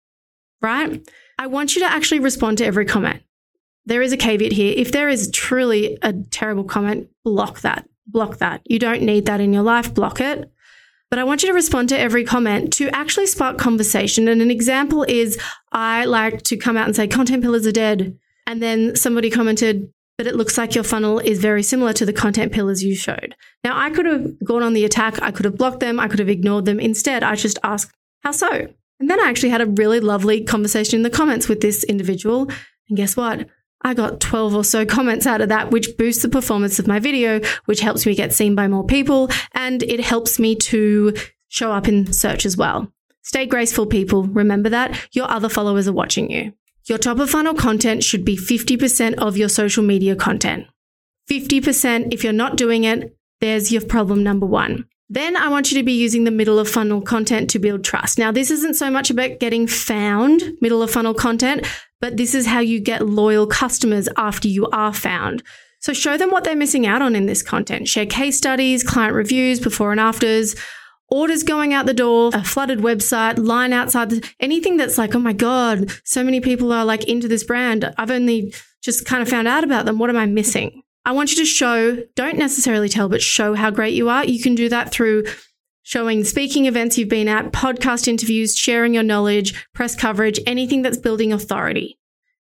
right? 0.62 1.02
I 1.40 1.48
want 1.48 1.76
you 1.76 1.82
to 1.84 1.90
actually 1.90 2.20
respond 2.20 2.58
to 2.58 2.66
every 2.66 2.86
comment. 2.86 3.24
There 3.86 4.02
is 4.02 4.12
a 4.12 4.18
caveat 4.18 4.52
here. 4.52 4.74
If 4.76 4.92
there 4.92 5.08
is 5.08 5.32
truly 5.32 5.98
a 6.02 6.12
terrible 6.12 6.66
comment, 6.66 7.08
block 7.24 7.62
that. 7.62 7.88
Block 8.08 8.40
that. 8.40 8.62
You 8.66 8.78
don't 8.78 9.04
need 9.04 9.26
that 9.28 9.40
in 9.40 9.54
your 9.54 9.64
life. 9.64 9.94
Block 9.94 10.20
it. 10.20 10.52
But 11.12 11.20
I 11.20 11.26
want 11.26 11.44
you 11.44 11.50
to 11.50 11.54
respond 11.54 11.90
to 11.90 12.00
every 12.00 12.24
comment 12.24 12.72
to 12.74 12.90
actually 12.96 13.28
spark 13.28 13.58
conversation. 13.58 14.30
And 14.30 14.42
an 14.42 14.50
example 14.50 15.04
is 15.04 15.38
I 15.74 16.06
like 16.06 16.42
to 16.44 16.56
come 16.56 16.78
out 16.78 16.88
and 16.88 16.96
say, 16.96 17.06
content 17.06 17.44
pillars 17.44 17.68
are 17.68 17.74
dead. 17.74 18.18
And 18.48 18.64
then 18.64 18.96
somebody 18.96 19.30
commented, 19.30 19.92
but 20.18 20.26
it 20.26 20.36
looks 20.36 20.58
like 20.58 20.74
your 20.74 20.86
funnel 20.86 21.20
is 21.20 21.40
very 21.40 21.64
similar 21.64 21.92
to 21.94 22.06
the 22.06 22.14
content 22.14 22.54
pillars 22.54 22.82
you 22.82 22.96
showed. 22.96 23.36
Now, 23.66 23.78
I 23.78 23.90
could 23.90 24.06
have 24.06 24.40
gone 24.46 24.64
on 24.64 24.72
the 24.72 24.86
attack. 24.86 25.22
I 25.22 25.32
could 25.32 25.44
have 25.44 25.58
blocked 25.58 25.82
them. 25.82 26.00
I 26.00 26.08
could 26.08 26.20
have 26.20 26.30
ignored 26.30 26.64
them. 26.64 26.80
Instead, 26.80 27.24
I 27.24 27.36
just 27.36 27.60
asked, 27.62 27.94
how 28.24 28.32
so? 28.32 28.68
And 29.02 29.10
then 29.10 29.20
I 29.20 29.28
actually 29.28 29.50
had 29.50 29.62
a 29.62 29.66
really 29.66 30.00
lovely 30.00 30.44
conversation 30.46 30.98
in 30.98 31.04
the 31.04 31.10
comments 31.10 31.50
with 31.50 31.60
this 31.60 31.84
individual. 31.84 32.50
And 32.88 32.98
guess 32.98 33.18
what? 33.18 33.48
I 33.84 33.94
got 33.94 34.20
12 34.20 34.56
or 34.56 34.64
so 34.64 34.86
comments 34.98 35.26
out 35.26 35.42
of 35.42 35.50
that, 35.50 35.72
which 35.72 35.98
boosts 35.98 36.22
the 36.22 36.30
performance 36.30 36.80
of 36.80 36.88
my 36.88 37.00
video, 37.00 37.42
which 37.66 37.82
helps 37.82 38.06
me 38.06 38.16
get 38.16 38.34
seen 38.34 38.56
by 38.56 38.68
more 38.68 38.86
people. 38.86 39.30
And 39.54 39.84
it 39.84 40.00
helps 40.00 40.40
me 40.40 40.56
to 40.56 41.14
show 41.50 41.72
up 41.72 41.88
in 41.88 42.12
search 42.14 42.46
as 42.46 42.58
well. 42.58 42.92
Stay 43.24 43.46
graceful, 43.46 43.86
people. 43.86 44.24
Remember 44.24 44.70
that 44.70 45.00
your 45.12 45.30
other 45.30 45.50
followers 45.50 45.88
are 45.88 45.94
watching 45.94 46.32
you. 46.32 46.54
Your 46.88 46.98
top 46.98 47.20
of 47.20 47.30
funnel 47.30 47.54
content 47.54 48.04
should 48.04 48.26
be 48.26 48.36
50% 48.36 49.16
of 49.16 49.38
your 49.38 49.50
social 49.50 49.84
media 49.84 50.16
content. 50.16 50.66
50%, 51.30 52.14
if 52.14 52.24
you're 52.24 52.34
not 52.34 52.58
doing 52.58 52.84
it, 52.84 53.16
there's 53.40 53.72
your 53.72 53.82
problem 53.82 54.24
number 54.24 54.46
one. 54.46 54.86
Then 55.14 55.36
I 55.36 55.50
want 55.50 55.70
you 55.70 55.78
to 55.78 55.84
be 55.84 55.92
using 55.92 56.24
the 56.24 56.32
middle 56.32 56.58
of 56.58 56.70
funnel 56.70 57.02
content 57.02 57.50
to 57.50 57.60
build 57.60 57.84
trust. 57.84 58.18
Now, 58.18 58.32
this 58.32 58.50
isn't 58.50 58.78
so 58.78 58.90
much 58.90 59.10
about 59.10 59.42
getting 59.42 59.68
found 59.68 60.42
middle 60.62 60.82
of 60.82 60.90
funnel 60.90 61.14
content, 61.14 61.68
but 62.00 62.16
this 62.16 62.34
is 62.34 62.46
how 62.46 62.60
you 62.60 62.80
get 62.80 63.06
loyal 63.06 63.46
customers 63.46 64.08
after 64.16 64.48
you 64.48 64.68
are 64.68 64.94
found. 64.94 65.44
So 65.82 65.92
show 65.92 66.16
them 66.16 66.32
what 66.32 66.46
they're 66.46 66.56
missing 66.56 66.86
out 66.86 67.02
on 67.02 67.14
in 67.14 67.26
this 67.26 67.44
content. 67.44 67.90
Share 67.90 68.06
case 68.06 68.38
studies, 68.38 68.86
client 68.86 69.14
reviews, 69.14 69.60
before 69.60 69.92
and 69.92 70.00
afters, 70.00 70.56
orders 71.10 71.44
going 71.44 71.74
out 71.74 71.88
the 71.88 71.94
door, 71.94 72.32
a 72.34 72.42
flooded 72.42 72.80
website, 72.80 73.38
line 73.38 73.74
outside, 73.74 74.14
anything 74.40 74.78
that's 74.78 74.98
like, 74.98 75.14
oh 75.14 75.20
my 75.20 75.34
God, 75.34 75.92
so 76.06 76.24
many 76.24 76.40
people 76.40 76.72
are 76.72 76.86
like 76.86 77.04
into 77.10 77.28
this 77.28 77.44
brand. 77.44 77.94
I've 77.98 78.12
only 78.12 78.54
just 78.82 79.06
kind 79.06 79.22
of 79.22 79.28
found 79.28 79.50
out 79.50 79.66
about 79.66 79.86
them. 79.86 80.00
What 80.00 80.10
am 80.10 80.16
I 80.16 80.26
missing? 80.26 80.84
I 81.06 81.12
want 81.14 81.32
you 81.32 81.38
to 81.38 81.46
show, 81.46 82.04
don't 82.16 82.38
necessarily 82.38 82.90
tell, 82.90 83.10
but 83.10 83.22
show 83.22 83.54
how 83.56 83.72
great 83.72 83.94
you 83.94 84.10
are. 84.10 84.24
You 84.24 84.42
can 84.42 84.56
do 84.56 84.70
that 84.70 84.92
through 84.92 85.26
showing 85.84 86.24
speaking 86.24 86.66
events 86.68 86.98
you've 86.98 87.10
been 87.10 87.28
at, 87.28 87.52
podcast 87.52 88.08
interviews, 88.08 88.56
sharing 88.56 88.94
your 88.94 89.04
knowledge, 89.04 89.68
press 89.74 89.96
coverage, 89.96 90.40
anything 90.46 90.84
that's 90.84 90.98
building 90.98 91.34
authority. 91.34 91.98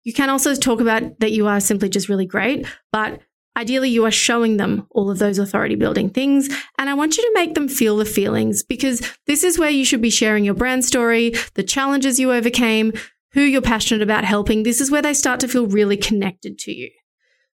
You 0.04 0.14
can 0.14 0.30
also 0.30 0.56
talk 0.56 0.80
about 0.80 1.20
that 1.20 1.34
you 1.34 1.48
are 1.48 1.60
simply 1.60 1.90
just 1.90 2.10
really 2.10 2.26
great, 2.26 2.66
but 2.92 3.22
Ideally, 3.58 3.90
you 3.90 4.06
are 4.06 4.12
showing 4.12 4.58
them 4.58 4.86
all 4.92 5.10
of 5.10 5.18
those 5.18 5.40
authority 5.40 5.74
building 5.74 6.12
things. 6.12 6.48
And 6.78 6.92
I 6.92 6.94
want 6.94 7.18
you 7.18 7.24
to 7.24 7.32
make 7.34 7.56
them 7.56 7.68
feel 7.68 7.98
the 7.98 8.06
feelings 8.06 8.62
because 8.62 9.02
this 9.26 9.44
is 9.44 9.58
where 9.58 9.72
you 9.72 9.84
should 9.84 10.02
be 10.02 10.12
sharing 10.12 10.46
your 10.46 10.54
brand 10.54 10.86
story, 10.86 11.34
the 11.56 11.64
challenges 11.64 12.20
you 12.20 12.32
overcame, 12.32 12.94
who 13.32 13.42
you're 13.42 13.64
passionate 13.64 14.04
about 14.04 14.26
helping. 14.26 14.62
This 14.62 14.80
is 14.80 14.92
where 14.92 15.02
they 15.02 15.16
start 15.16 15.40
to 15.40 15.48
feel 15.48 15.66
really 15.66 15.98
connected 15.98 16.60
to 16.60 16.72
you. 16.72 16.92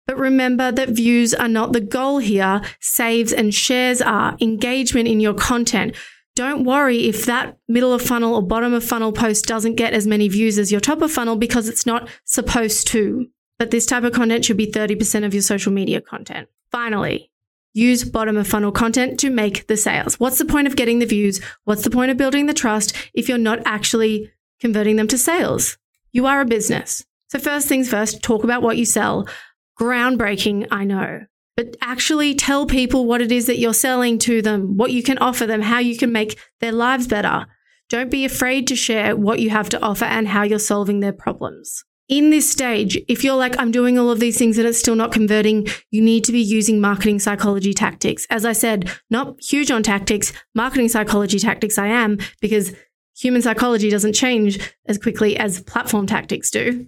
But 0.07 0.17
remember 0.17 0.71
that 0.71 0.89
views 0.89 1.33
are 1.33 1.47
not 1.47 1.73
the 1.73 1.81
goal 1.81 2.17
here. 2.17 2.61
Saves 2.79 3.31
and 3.31 3.53
shares 3.53 4.01
are 4.01 4.35
engagement 4.41 5.07
in 5.07 5.19
your 5.19 5.33
content. 5.33 5.95
Don't 6.35 6.63
worry 6.63 7.07
if 7.07 7.25
that 7.25 7.57
middle 7.67 7.93
of 7.93 8.01
funnel 8.01 8.35
or 8.35 8.41
bottom 8.41 8.73
of 8.73 8.83
funnel 8.83 9.11
post 9.11 9.45
doesn't 9.45 9.75
get 9.75 9.93
as 9.93 10.07
many 10.07 10.27
views 10.27 10.57
as 10.57 10.71
your 10.71 10.81
top 10.81 11.01
of 11.01 11.11
funnel 11.11 11.35
because 11.35 11.67
it's 11.67 11.85
not 11.85 12.09
supposed 12.25 12.87
to 12.87 13.27
but 13.61 13.69
this 13.69 13.85
type 13.85 14.03
of 14.03 14.11
content 14.11 14.43
should 14.43 14.57
be 14.57 14.71
30% 14.71 15.23
of 15.23 15.35
your 15.35 15.43
social 15.43 15.71
media 15.71 16.01
content. 16.01 16.49
Finally, 16.71 17.29
use 17.75 18.03
bottom 18.03 18.35
of 18.35 18.47
funnel 18.47 18.71
content 18.71 19.19
to 19.19 19.29
make 19.29 19.67
the 19.67 19.77
sales. 19.77 20.19
What's 20.19 20.39
the 20.39 20.45
point 20.45 20.65
of 20.65 20.75
getting 20.75 20.97
the 20.97 21.05
views? 21.05 21.39
What's 21.65 21.83
the 21.83 21.91
point 21.91 22.09
of 22.09 22.17
building 22.17 22.47
the 22.47 22.55
trust 22.55 22.95
if 23.13 23.29
you're 23.29 23.37
not 23.37 23.59
actually 23.63 24.31
converting 24.59 24.95
them 24.95 25.07
to 25.09 25.15
sales? 25.15 25.77
You 26.11 26.25
are 26.25 26.41
a 26.41 26.45
business. 26.45 27.05
So, 27.27 27.37
first 27.37 27.67
things 27.67 27.87
first, 27.87 28.23
talk 28.23 28.43
about 28.43 28.63
what 28.63 28.77
you 28.77 28.85
sell. 28.85 29.27
Groundbreaking, 29.81 30.67
I 30.69 30.83
know, 30.83 31.25
but 31.57 31.75
actually 31.81 32.35
tell 32.35 32.65
people 32.65 33.05
what 33.05 33.21
it 33.21 33.31
is 33.31 33.47
that 33.47 33.57
you're 33.57 33.73
selling 33.73 34.19
to 34.19 34.41
them, 34.41 34.77
what 34.77 34.91
you 34.91 35.01
can 35.01 35.17
offer 35.17 35.47
them, 35.47 35.61
how 35.61 35.79
you 35.79 35.97
can 35.97 36.11
make 36.11 36.39
their 36.59 36.71
lives 36.71 37.07
better. 37.07 37.47
Don't 37.89 38.11
be 38.11 38.23
afraid 38.23 38.67
to 38.67 38.75
share 38.75 39.15
what 39.15 39.39
you 39.39 39.49
have 39.49 39.69
to 39.69 39.81
offer 39.81 40.05
and 40.05 40.27
how 40.27 40.43
you're 40.43 40.59
solving 40.59 40.99
their 40.99 41.11
problems 41.11 41.83
in 42.11 42.29
this 42.29 42.47
stage, 42.47 43.01
if 43.07 43.23
you're 43.23 43.37
like, 43.37 43.57
I'm 43.57 43.71
doing 43.71 43.97
all 43.97 44.11
of 44.11 44.19
these 44.19 44.37
things 44.37 44.57
and 44.57 44.67
it's 44.67 44.77
still 44.77 44.95
not 44.95 45.13
converting, 45.13 45.67
you 45.91 46.01
need 46.01 46.25
to 46.25 46.33
be 46.33 46.41
using 46.41 46.81
marketing 46.81 47.19
psychology 47.19 47.73
tactics. 47.73 48.27
As 48.29 48.43
I 48.43 48.51
said, 48.51 48.91
not 49.09 49.41
huge 49.41 49.71
on 49.71 49.81
tactics, 49.81 50.33
marketing 50.53 50.89
psychology 50.89 51.39
tactics 51.39 51.77
I 51.77 51.87
am 51.87 52.17
because 52.41 52.75
human 53.17 53.41
psychology 53.41 53.89
doesn't 53.89 54.11
change 54.11 54.59
as 54.87 54.97
quickly 54.97 55.37
as 55.37 55.61
platform 55.61 56.05
tactics 56.05 56.51
do. 56.51 56.85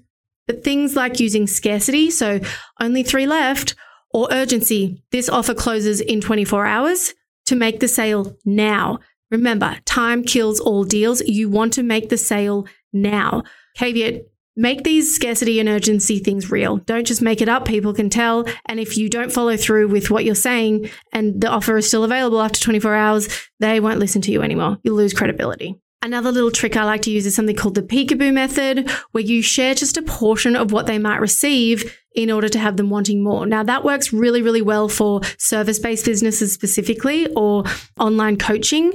But 0.53 0.63
things 0.63 0.95
like 0.95 1.19
using 1.19 1.47
scarcity, 1.47 2.11
so 2.11 2.39
only 2.79 3.01
three 3.01 3.25
left, 3.25 3.73
or 4.11 4.27
urgency, 4.29 5.03
this 5.11 5.27
offer 5.27 5.55
closes 5.55 5.99
in 5.99 6.21
24 6.21 6.67
hours 6.67 7.15
to 7.47 7.55
make 7.55 7.79
the 7.79 7.87
sale 7.87 8.37
now. 8.45 8.99
Remember, 9.31 9.79
time 9.85 10.23
kills 10.23 10.59
all 10.59 10.83
deals. 10.83 11.21
You 11.21 11.49
want 11.49 11.73
to 11.73 11.81
make 11.81 12.09
the 12.09 12.19
sale 12.19 12.67
now. 12.91 13.41
Caveat 13.77 14.27
Make 14.55 14.83
these 14.83 15.15
scarcity 15.15 15.59
and 15.59 15.67
urgency 15.67 16.19
things 16.19 16.51
real. 16.51 16.77
Don't 16.77 17.07
just 17.07 17.23
make 17.23 17.41
it 17.41 17.49
up. 17.49 17.65
People 17.65 17.91
can 17.91 18.11
tell. 18.11 18.45
And 18.67 18.79
if 18.79 18.97
you 18.97 19.09
don't 19.09 19.31
follow 19.31 19.57
through 19.57 19.87
with 19.87 20.11
what 20.11 20.25
you're 20.25 20.35
saying 20.35 20.91
and 21.11 21.41
the 21.41 21.49
offer 21.49 21.75
is 21.77 21.87
still 21.87 22.03
available 22.03 22.39
after 22.39 22.59
24 22.59 22.93
hours, 22.93 23.49
they 23.59 23.79
won't 23.79 23.97
listen 23.97 24.21
to 24.21 24.31
you 24.31 24.43
anymore. 24.43 24.77
You'll 24.83 24.97
lose 24.97 25.15
credibility. 25.15 25.81
Another 26.03 26.31
little 26.31 26.51
trick 26.51 26.77
I 26.77 26.83
like 26.83 27.01
to 27.03 27.11
use 27.11 27.25
is 27.25 27.33
something 27.33 27.55
called 27.55 27.75
the 27.75 27.81
peekaboo 27.81 28.33
method, 28.33 28.89
where 29.13 29.23
you 29.23 29.41
share 29.41 29.73
just 29.73 29.97
a 29.97 30.01
portion 30.01 30.55
of 30.55 30.71
what 30.71 30.85
they 30.85 30.99
might 30.99 31.21
receive 31.21 31.97
in 32.13 32.29
order 32.29 32.49
to 32.49 32.59
have 32.59 32.77
them 32.77 32.91
wanting 32.91 33.23
more. 33.23 33.45
Now, 33.45 33.63
that 33.63 33.83
works 33.83 34.13
really, 34.13 34.41
really 34.41 34.61
well 34.61 34.89
for 34.89 35.21
service 35.37 35.79
based 35.79 36.05
businesses 36.05 36.53
specifically 36.53 37.27
or 37.33 37.63
online 37.97 38.37
coaching 38.37 38.93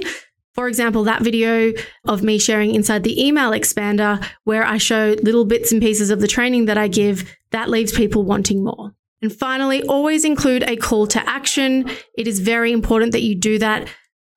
for 0.59 0.67
example, 0.67 1.05
that 1.05 1.21
video 1.21 1.71
of 2.05 2.21
me 2.21 2.37
sharing 2.37 2.75
inside 2.75 3.03
the 3.03 3.25
email 3.25 3.51
expander 3.51 4.21
where 4.43 4.65
I 4.65 4.77
show 4.77 5.15
little 5.23 5.45
bits 5.45 5.71
and 5.71 5.81
pieces 5.81 6.09
of 6.09 6.19
the 6.19 6.27
training 6.27 6.65
that 6.65 6.77
I 6.77 6.89
give, 6.89 7.33
that 7.51 7.69
leaves 7.69 7.93
people 7.93 8.23
wanting 8.23 8.61
more. 8.61 8.91
And 9.21 9.31
finally, 9.31 9.83
always 9.83 10.25
include 10.25 10.63
a 10.63 10.75
call 10.75 11.07
to 11.07 11.29
action. 11.29 11.89
It 12.17 12.27
is 12.27 12.39
very 12.39 12.73
important 12.73 13.13
that 13.13 13.21
you 13.21 13.35
do 13.35 13.57
that. 13.59 13.87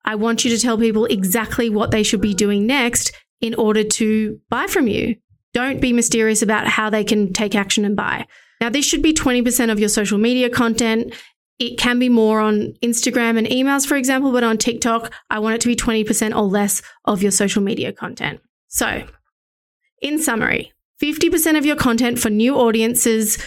I 0.05 0.15
want 0.15 0.43
you 0.43 0.51
to 0.51 0.61
tell 0.61 0.77
people 0.77 1.05
exactly 1.05 1.69
what 1.69 1.91
they 1.91 2.03
should 2.03 2.21
be 2.21 2.33
doing 2.33 2.67
next 2.67 3.11
in 3.41 3.55
order 3.55 3.83
to 3.83 4.39
buy 4.49 4.67
from 4.67 4.87
you. 4.87 5.15
Don't 5.53 5.81
be 5.81 5.93
mysterious 5.93 6.41
about 6.41 6.67
how 6.67 6.89
they 6.89 7.03
can 7.03 7.31
take 7.31 7.55
action 7.55 7.85
and 7.85 7.95
buy. 7.95 8.25
Now, 8.59 8.69
this 8.69 8.85
should 8.85 9.01
be 9.01 9.13
20% 9.13 9.71
of 9.71 9.79
your 9.79 9.89
social 9.89 10.17
media 10.17 10.49
content. 10.49 11.13
It 11.59 11.77
can 11.77 11.99
be 11.99 12.09
more 12.09 12.39
on 12.39 12.73
Instagram 12.81 13.37
and 13.37 13.47
emails, 13.47 13.85
for 13.85 13.95
example, 13.95 14.31
but 14.31 14.43
on 14.43 14.57
TikTok, 14.57 15.13
I 15.29 15.39
want 15.39 15.55
it 15.55 15.61
to 15.61 15.67
be 15.67 15.75
20% 15.75 16.35
or 16.35 16.43
less 16.43 16.81
of 17.05 17.21
your 17.21 17.31
social 17.31 17.61
media 17.61 17.91
content. 17.93 18.39
So, 18.69 19.05
in 20.01 20.19
summary, 20.19 20.71
50% 21.01 21.57
of 21.57 21.65
your 21.65 21.75
content 21.75 22.19
for 22.19 22.29
new 22.29 22.55
audiences 22.55 23.37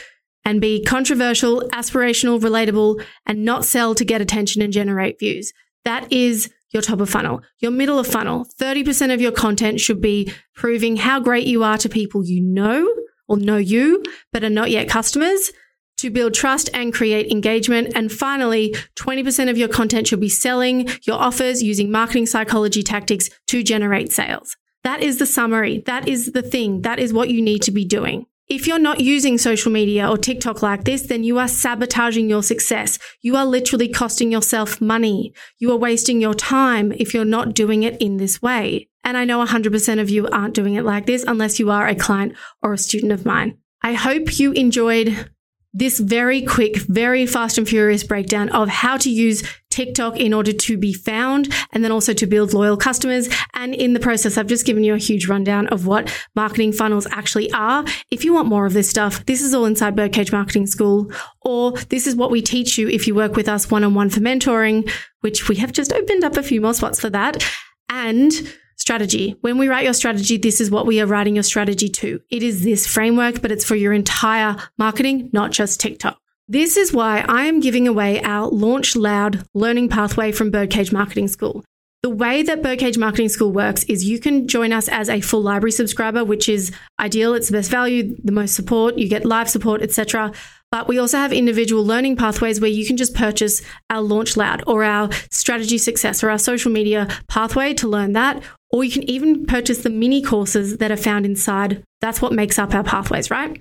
and 0.45 0.61
be 0.61 0.83
controversial, 0.85 1.62
aspirational, 1.73 2.40
relatable, 2.40 3.05
and 3.27 3.45
not 3.45 3.64
sell 3.64 3.95
to 3.95 4.05
get 4.05 4.21
attention 4.21 4.62
and 4.62 4.73
generate 4.73 5.19
views. 5.19 5.53
That 5.87 6.12
is 6.12 6.51
your 6.72 6.83
top 6.83 7.01
of 7.01 7.09
funnel. 7.09 7.42
Your 7.61 7.70
middle 7.70 8.01
of 8.01 8.09
funnel, 8.09 8.44
30% 8.61 9.14
of 9.14 9.20
your 9.20 9.31
content 9.31 9.79
should 9.79 10.01
be 10.01 10.33
proving 10.57 10.96
how 10.96 11.20
great 11.20 11.46
you 11.46 11.62
are 11.62 11.79
to 11.79 11.88
people 11.88 12.25
you 12.25 12.42
know 12.42 12.92
or 13.29 13.37
know 13.37 13.57
you, 13.57 14.03
but 14.33 14.42
are 14.42 14.51
not 14.51 14.72
yet 14.72 14.88
customers 14.88 15.53
to 15.99 16.11
build 16.11 16.35
trust 16.35 16.68
and 16.75 16.92
create 16.92 17.31
engagement. 17.31 17.92
And 17.94 18.11
finally, 18.11 18.75
20% 18.96 19.49
of 19.49 19.57
your 19.57 19.68
content 19.68 20.09
should 20.09 20.20
be 20.20 20.29
selling 20.29 20.88
your 21.05 21.20
offers 21.20 21.62
using 21.62 21.92
marketing 21.92 22.27
psychology 22.27 22.83
tactics 22.83 23.31
to 23.46 23.62
generate 23.62 24.12
sales. 24.12 24.57
That 24.83 25.05
is 25.05 25.18
the 25.18 25.27
summary. 25.27 25.85
That 25.87 26.09
is 26.09 26.33
the 26.33 26.42
thing. 26.42 26.83
That 26.83 26.99
is 26.99 27.12
what 27.12 27.31
you 27.31 27.40
need 27.40 27.62
to 27.62 27.70
be 27.70 27.85
doing. 27.85 28.27
If 28.49 28.69
you're 28.69 28.79
not 28.79 29.01
using 29.01 29.39
social 29.39 29.73
media 29.73 30.09
or 30.09 30.17
TikTok 30.17 30.63
like 30.63 30.85
this, 30.85 31.03
then 31.03 31.25
you 31.25 31.37
are 31.39 31.49
sabotaging 31.49 32.31
your 32.31 32.45
success. 32.45 32.97
You 33.21 33.35
are 33.35 33.45
literally 33.45 33.89
costing 33.89 34.31
yourself 34.31 34.81
money. 34.81 35.35
You 35.59 35.73
are 35.73 35.77
wasting 35.77 36.21
your 36.21 36.35
time 36.35 36.93
if 36.93 37.13
you're 37.13 37.25
not 37.25 37.55
doing 37.55 37.83
it 37.83 38.01
in 38.01 38.19
this 38.19 38.41
way. 38.41 38.89
And 39.03 39.17
I 39.17 39.25
know 39.25 39.45
100% 39.45 40.01
of 40.01 40.11
you 40.11 40.29
aren't 40.29 40.55
doing 40.55 40.75
it 40.75 40.85
like 40.85 41.07
this 41.07 41.25
unless 41.27 41.59
you 41.59 41.73
are 41.73 41.89
a 41.89 41.97
client 41.97 42.35
or 42.63 42.73
a 42.73 42.79
student 42.79 43.11
of 43.11 43.27
mine. 43.27 43.59
I 43.83 43.95
hope 43.95 44.39
you 44.39 44.53
enjoyed 44.53 45.29
this 45.77 46.01
very 46.01 46.41
quick, 46.41 46.77
very 46.79 47.27
fast 47.27 47.59
and 47.59 47.69
furious 47.69 48.03
breakdown 48.03 48.49
of 48.49 48.69
how 48.69 48.97
to 48.97 49.11
use 49.11 49.43
TikTok 49.69 50.19
in 50.19 50.33
order 50.33 50.55
to 50.55 50.79
be 50.79 50.95
found 50.95 51.53
and 51.71 51.85
then 51.85 51.93
also 51.93 52.15
to 52.15 52.27
build 52.27 52.55
loyal 52.55 52.79
customers. 52.79 53.29
And 53.53 53.75
in 53.75 53.93
the 53.93 54.01
process, 54.01 54.39
I've 54.39 54.47
just 54.47 54.65
given 54.65 54.85
you 54.85 54.95
a 54.95 54.99
huge 54.99 55.29
rundown 55.29 55.67
of 55.67 55.87
what 55.87 56.11
marketing 56.35 56.73
funnels 56.73 57.07
actually 57.11 57.53
are. 57.53 57.85
If 58.11 58.25
you 58.25 58.33
want 58.33 58.49
more 58.49 58.65
of 58.65 58.73
this 58.73 58.89
stuff, 58.89 59.27
this 59.27 59.43
is 59.43 59.53
all 59.53 59.67
inside 59.67 59.95
Birdcage 59.95 60.33
Marketing 60.33 60.67
School, 60.67 61.12
or 61.43 61.73
this 61.91 62.07
is 62.07 62.17
what 62.17 62.31
we 62.31 62.41
teach 62.41 62.79
you 62.79 62.89
if 62.89 63.07
you 63.07 63.15
work 63.15 63.37
with 63.37 63.47
us 63.47 63.71
one 63.71 63.85
on 63.85 63.93
one 63.93 64.09
for 64.09 64.21
mentoring, 64.21 64.91
which 65.21 65.47
we 65.47 65.57
have 65.57 65.73
just 65.73 65.93
opened 65.93 66.25
up 66.25 66.39
a 66.39 66.43
few 66.43 66.62
more 66.62 66.73
spots 66.73 66.99
for 66.99 67.11
that. 67.11 67.47
And 67.91 68.33
strategy. 68.77 69.37
When 69.41 69.59
we 69.59 69.69
write 69.69 69.85
your 69.85 69.95
strategy, 69.95 70.37
this 70.37 70.61
is 70.61 70.71
what 70.71 70.87
we 70.87 71.01
are 71.01 71.07
writing 71.07 71.37
your 71.37 71.43
strategy 71.43 71.89
to. 71.89 72.21
It 72.31 72.43
is 72.43 72.62
this 72.62 72.87
framework, 72.87 73.43
but 73.43 73.51
it's 73.51 73.65
for 73.65 73.75
your 73.75 73.93
entire 73.93 74.57
marketing, 74.79 75.31
not 75.33 75.51
just 75.51 75.81
TikTok. 75.81 76.19
This 76.49 76.77
is 76.77 76.93
why 76.93 77.25
I 77.29 77.47
am 77.47 77.59
giving 77.59 77.89
away 77.89 78.23
our 78.23 78.47
Launch 78.47 78.95
Loud 78.95 79.45
learning 79.53 79.89
pathway 79.89 80.31
from 80.31 80.53
Birdcage 80.53 80.93
Marketing 80.93 81.27
School. 81.27 81.65
The 82.03 82.11
way 82.11 82.45
that 82.45 82.62
Birdcage 82.62 82.97
Marketing 82.97 83.29
School 83.29 83.51
works 83.51 83.83
is 83.85 84.05
you 84.05 84.21
can 84.21 84.47
join 84.47 84.73
us 84.73 84.89
as 84.89 85.09
a 85.09 85.21
full 85.21 85.43
library 85.43 85.73
subscriber, 85.73 86.25
which 86.25 86.49
is 86.49 86.73
ideal. 87.01 87.35
It's 87.35 87.49
the 87.49 87.57
best 87.57 87.69
value, 87.69 88.17
the 88.23 88.31
most 88.31 88.55
support, 88.55 88.97
you 88.97 89.09
get 89.09 89.25
live 89.25 89.51
support, 89.51 89.83
etc. 89.83 90.31
But 90.71 90.87
we 90.87 90.99
also 90.99 91.17
have 91.17 91.33
individual 91.33 91.85
learning 91.85 92.15
pathways 92.15 92.61
where 92.61 92.71
you 92.71 92.87
can 92.87 92.97
just 92.97 93.15
purchase 93.15 93.61
our 93.91 94.03
Launch 94.03 94.37
Loud 94.37 94.62
or 94.69 94.85
our 94.85 95.11
strategy 95.31 95.79
success 95.79 96.23
or 96.23 96.31
our 96.31 96.39
social 96.39 96.71
media 96.71 97.09
pathway 97.27 97.75
to 97.75 97.89
learn 97.89 98.12
that. 98.12 98.41
Or 98.77 98.85
you 98.85 98.91
can 98.91 99.09
even 99.09 99.47
purchase 99.47 99.79
the 99.79 99.89
mini 99.89 100.21
courses 100.21 100.77
that 100.77 100.91
are 100.91 100.99
found 100.99 101.25
inside. 101.25 101.83
That's 102.03 102.21
what 102.21 102.35
makes 102.35 102.59
up 102.59 102.75
our 102.75 102.85
pathways, 102.85 103.31
right? 103.31 103.59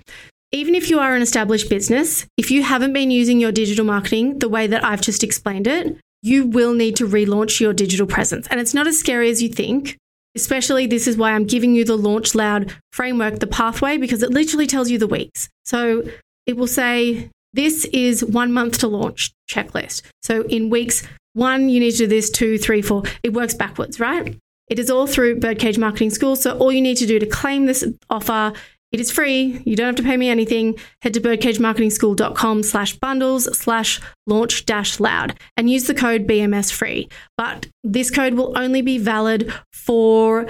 Even 0.52 0.74
if 0.74 0.90
you 0.90 0.98
are 0.98 1.16
an 1.16 1.22
established 1.22 1.70
business, 1.70 2.26
if 2.36 2.50
you 2.50 2.62
haven't 2.62 2.92
been 2.92 3.10
using 3.10 3.40
your 3.40 3.50
digital 3.50 3.86
marketing 3.86 4.40
the 4.40 4.48
way 4.50 4.66
that 4.66 4.84
I've 4.84 5.00
just 5.00 5.24
explained 5.24 5.66
it, 5.66 5.96
you 6.20 6.44
will 6.44 6.74
need 6.74 6.96
to 6.96 7.06
relaunch 7.06 7.60
your 7.60 7.72
digital 7.72 8.06
presence. 8.06 8.46
And 8.48 8.60
it's 8.60 8.74
not 8.74 8.86
as 8.86 9.00
scary 9.00 9.30
as 9.30 9.42
you 9.42 9.48
think. 9.48 9.96
Especially, 10.34 10.86
this 10.86 11.06
is 11.06 11.16
why 11.16 11.32
I'm 11.32 11.46
giving 11.46 11.74
you 11.74 11.86
the 11.86 11.96
Launch 11.96 12.34
Loud 12.34 12.76
framework, 12.92 13.38
the 13.38 13.46
pathway, 13.46 13.96
because 13.96 14.22
it 14.22 14.32
literally 14.32 14.66
tells 14.66 14.90
you 14.90 14.98
the 14.98 15.06
weeks. 15.06 15.48
So 15.64 16.02
it 16.44 16.58
will 16.58 16.66
say, 16.66 17.30
this 17.54 17.86
is 17.86 18.22
one 18.22 18.52
month 18.52 18.80
to 18.80 18.86
launch 18.86 19.32
checklist. 19.50 20.02
So 20.22 20.42
in 20.42 20.68
weeks 20.68 21.08
one, 21.32 21.70
you 21.70 21.80
need 21.80 21.92
to 21.92 21.96
do 21.96 22.06
this, 22.06 22.28
two, 22.28 22.58
three, 22.58 22.82
four. 22.82 23.04
It 23.22 23.32
works 23.32 23.54
backwards, 23.54 23.98
right? 23.98 24.36
It 24.68 24.78
is 24.78 24.90
all 24.90 25.06
through 25.06 25.40
Birdcage 25.40 25.78
Marketing 25.78 26.10
School. 26.10 26.36
So 26.36 26.56
all 26.58 26.72
you 26.72 26.82
need 26.82 26.96
to 26.96 27.06
do 27.06 27.18
to 27.18 27.26
claim 27.26 27.66
this 27.66 27.84
offer 28.10 28.52
it 28.92 29.00
is 29.00 29.10
free. 29.10 29.60
You 29.64 29.76
don't 29.76 29.86
have 29.86 29.96
to 29.96 30.02
pay 30.02 30.16
me 30.16 30.28
anything. 30.28 30.76
Head 31.02 31.14
to 31.14 31.20
birdcagemarketingschool.com 31.20 32.62
slash 32.62 32.96
bundles 32.96 33.58
slash 33.58 34.00
launch 34.26 34.64
dash 34.64 35.00
loud 35.00 35.38
and 35.56 35.68
use 35.68 35.86
the 35.86 35.94
code 35.94 36.26
BMS 36.26 36.72
free. 36.72 37.08
But 37.36 37.66
this 37.82 38.10
code 38.10 38.34
will 38.34 38.56
only 38.56 38.82
be 38.82 38.98
valid 38.98 39.52
for 39.72 40.46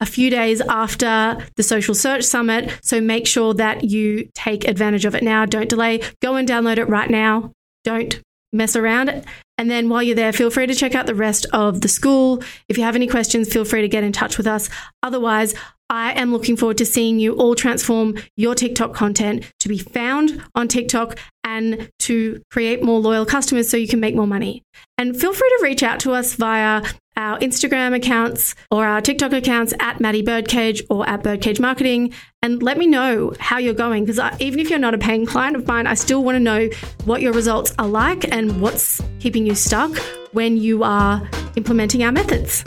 a 0.00 0.06
few 0.06 0.30
days 0.30 0.60
after 0.60 1.38
the 1.56 1.62
Social 1.62 1.94
Search 1.94 2.24
Summit. 2.24 2.78
So 2.82 3.00
make 3.00 3.26
sure 3.26 3.54
that 3.54 3.84
you 3.84 4.28
take 4.34 4.68
advantage 4.68 5.04
of 5.04 5.14
it 5.14 5.22
now. 5.22 5.46
Don't 5.46 5.68
delay. 5.68 6.02
Go 6.20 6.36
and 6.36 6.46
download 6.46 6.76
it 6.76 6.88
right 6.88 7.10
now. 7.10 7.52
Don't 7.84 8.20
mess 8.52 8.76
around. 8.76 9.24
And 9.58 9.70
then 9.70 9.88
while 9.88 10.02
you're 10.02 10.16
there, 10.16 10.32
feel 10.32 10.50
free 10.50 10.66
to 10.66 10.74
check 10.74 10.94
out 10.94 11.06
the 11.06 11.14
rest 11.14 11.46
of 11.52 11.80
the 11.80 11.88
school. 11.88 12.42
If 12.68 12.76
you 12.76 12.84
have 12.84 12.96
any 12.96 13.06
questions, 13.06 13.52
feel 13.52 13.64
free 13.64 13.82
to 13.82 13.88
get 13.88 14.04
in 14.04 14.12
touch 14.12 14.36
with 14.36 14.46
us. 14.46 14.68
Otherwise, 15.02 15.54
I 15.88 16.12
am 16.12 16.32
looking 16.32 16.56
forward 16.56 16.78
to 16.78 16.86
seeing 16.86 17.20
you 17.20 17.34
all 17.34 17.54
transform 17.54 18.16
your 18.36 18.54
TikTok 18.54 18.94
content 18.94 19.44
to 19.60 19.68
be 19.68 19.76
found 19.76 20.42
on 20.54 20.66
TikTok 20.66 21.18
and 21.44 21.90
to 22.00 22.42
create 22.50 22.82
more 22.82 22.98
loyal 22.98 23.26
customers 23.26 23.68
so 23.68 23.76
you 23.76 23.86
can 23.88 24.00
make 24.00 24.14
more 24.14 24.26
money. 24.26 24.62
And 24.96 25.14
feel 25.14 25.34
free 25.34 25.48
to 25.58 25.60
reach 25.62 25.82
out 25.82 26.00
to 26.00 26.12
us 26.12 26.34
via 26.34 26.82
our 27.16 27.38
Instagram 27.38 27.94
accounts 27.94 28.54
or 28.70 28.86
our 28.86 29.00
TikTok 29.00 29.32
accounts 29.32 29.74
at 29.80 30.00
Maddy 30.00 30.22
Birdcage 30.22 30.82
or 30.88 31.08
at 31.08 31.22
Birdcage 31.22 31.60
Marketing 31.60 32.12
and 32.42 32.62
let 32.62 32.78
me 32.78 32.86
know 32.86 33.32
how 33.38 33.58
you're 33.58 33.74
going. 33.74 34.04
Because 34.04 34.20
even 34.40 34.58
if 34.60 34.70
you're 34.70 34.78
not 34.78 34.94
a 34.94 34.98
paying 34.98 35.26
client 35.26 35.56
of 35.56 35.66
mine, 35.66 35.86
I 35.86 35.94
still 35.94 36.24
want 36.24 36.36
to 36.36 36.40
know 36.40 36.68
what 37.04 37.22
your 37.22 37.32
results 37.32 37.72
are 37.78 37.88
like 37.88 38.30
and 38.32 38.60
what's 38.60 39.00
keeping 39.20 39.46
you 39.46 39.54
stuck 39.54 39.96
when 40.32 40.56
you 40.56 40.82
are 40.82 41.28
implementing 41.56 42.02
our 42.02 42.12
methods. 42.12 42.62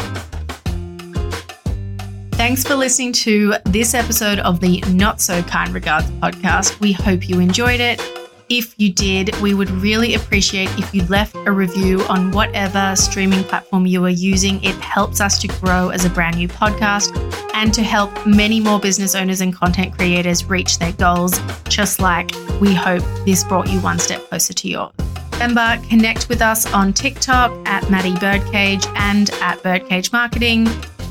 Thanks 2.36 2.63
for 2.63 2.75
listening 2.75 3.13
to 3.13 3.55
this 3.65 3.93
episode 3.93 4.39
of 4.39 4.60
the 4.60 4.81
Not 4.89 5.21
So 5.21 5.41
Kind 5.43 5.73
Regards 5.73 6.10
podcast. 6.12 6.79
We 6.79 6.91
hope 6.91 7.27
you 7.27 7.39
enjoyed 7.39 7.79
it. 7.79 8.14
If 8.47 8.75
you 8.77 8.93
did, 8.93 9.36
we 9.41 9.55
would 9.55 9.71
really 9.71 10.13
appreciate 10.13 10.69
if 10.77 10.93
you 10.93 11.03
left 11.05 11.36
a 11.36 11.51
review 11.51 12.03
on 12.03 12.31
whatever 12.31 12.95
streaming 12.95 13.43
platform 13.43 13.88
you 13.88 14.05
are 14.05 14.10
using. 14.10 14.63
It 14.63 14.75
helps 14.75 15.19
us 15.19 15.39
to 15.39 15.47
grow 15.47 15.89
as 15.89 16.05
a 16.05 16.12
brand 16.12 16.38
new 16.38 16.47
podcast 16.47 17.12
and 17.55 17.73
to 17.73 17.81
help 17.81 18.12
many 18.27 18.60
more 18.60 18.79
business 18.79 19.15
owners 19.15 19.41
and 19.41 19.55
content 19.55 19.97
creators 19.97 20.45
reach 20.45 20.77
their 20.77 20.91
goals, 20.93 21.39
just 21.69 21.99
like 21.99 22.29
we 22.62 22.71
hope 22.71 23.03
this 23.25 23.43
brought 23.43 23.67
you 23.67 23.79
one 23.79 23.97
step 23.97 24.21
closer 24.29 24.53
to 24.53 24.69
yours. 24.69 24.91
Remember, 25.31 25.79
connect 25.89 26.29
with 26.29 26.43
us 26.43 26.71
on 26.71 26.93
TikTok 26.93 27.51
at 27.67 27.89
Maddy 27.89 28.13
Birdcage 28.19 28.86
and 28.95 29.31
at 29.41 29.62
Birdcage 29.63 30.12
Marketing 30.12 30.67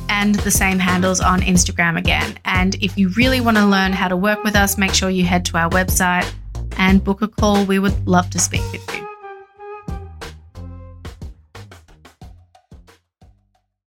and 0.08 0.36
the 0.36 0.52
same 0.52 0.78
handles 0.78 1.20
on 1.20 1.40
Instagram 1.40 1.98
again. 1.98 2.38
And 2.44 2.76
if 2.76 2.96
you 2.96 3.08
really 3.16 3.40
want 3.40 3.56
to 3.56 3.66
learn 3.66 3.92
how 3.92 4.06
to 4.06 4.16
work 4.16 4.44
with 4.44 4.54
us, 4.54 4.78
make 4.78 4.94
sure 4.94 5.10
you 5.10 5.24
head 5.24 5.44
to 5.46 5.58
our 5.58 5.68
website 5.70 6.32
and 6.76 7.02
book 7.02 7.22
a 7.22 7.28
call. 7.28 7.64
We 7.64 7.78
would 7.78 8.06
love 8.06 8.30
to 8.30 8.38
speak 8.38 8.62
with 8.72 8.94
you. 8.94 9.03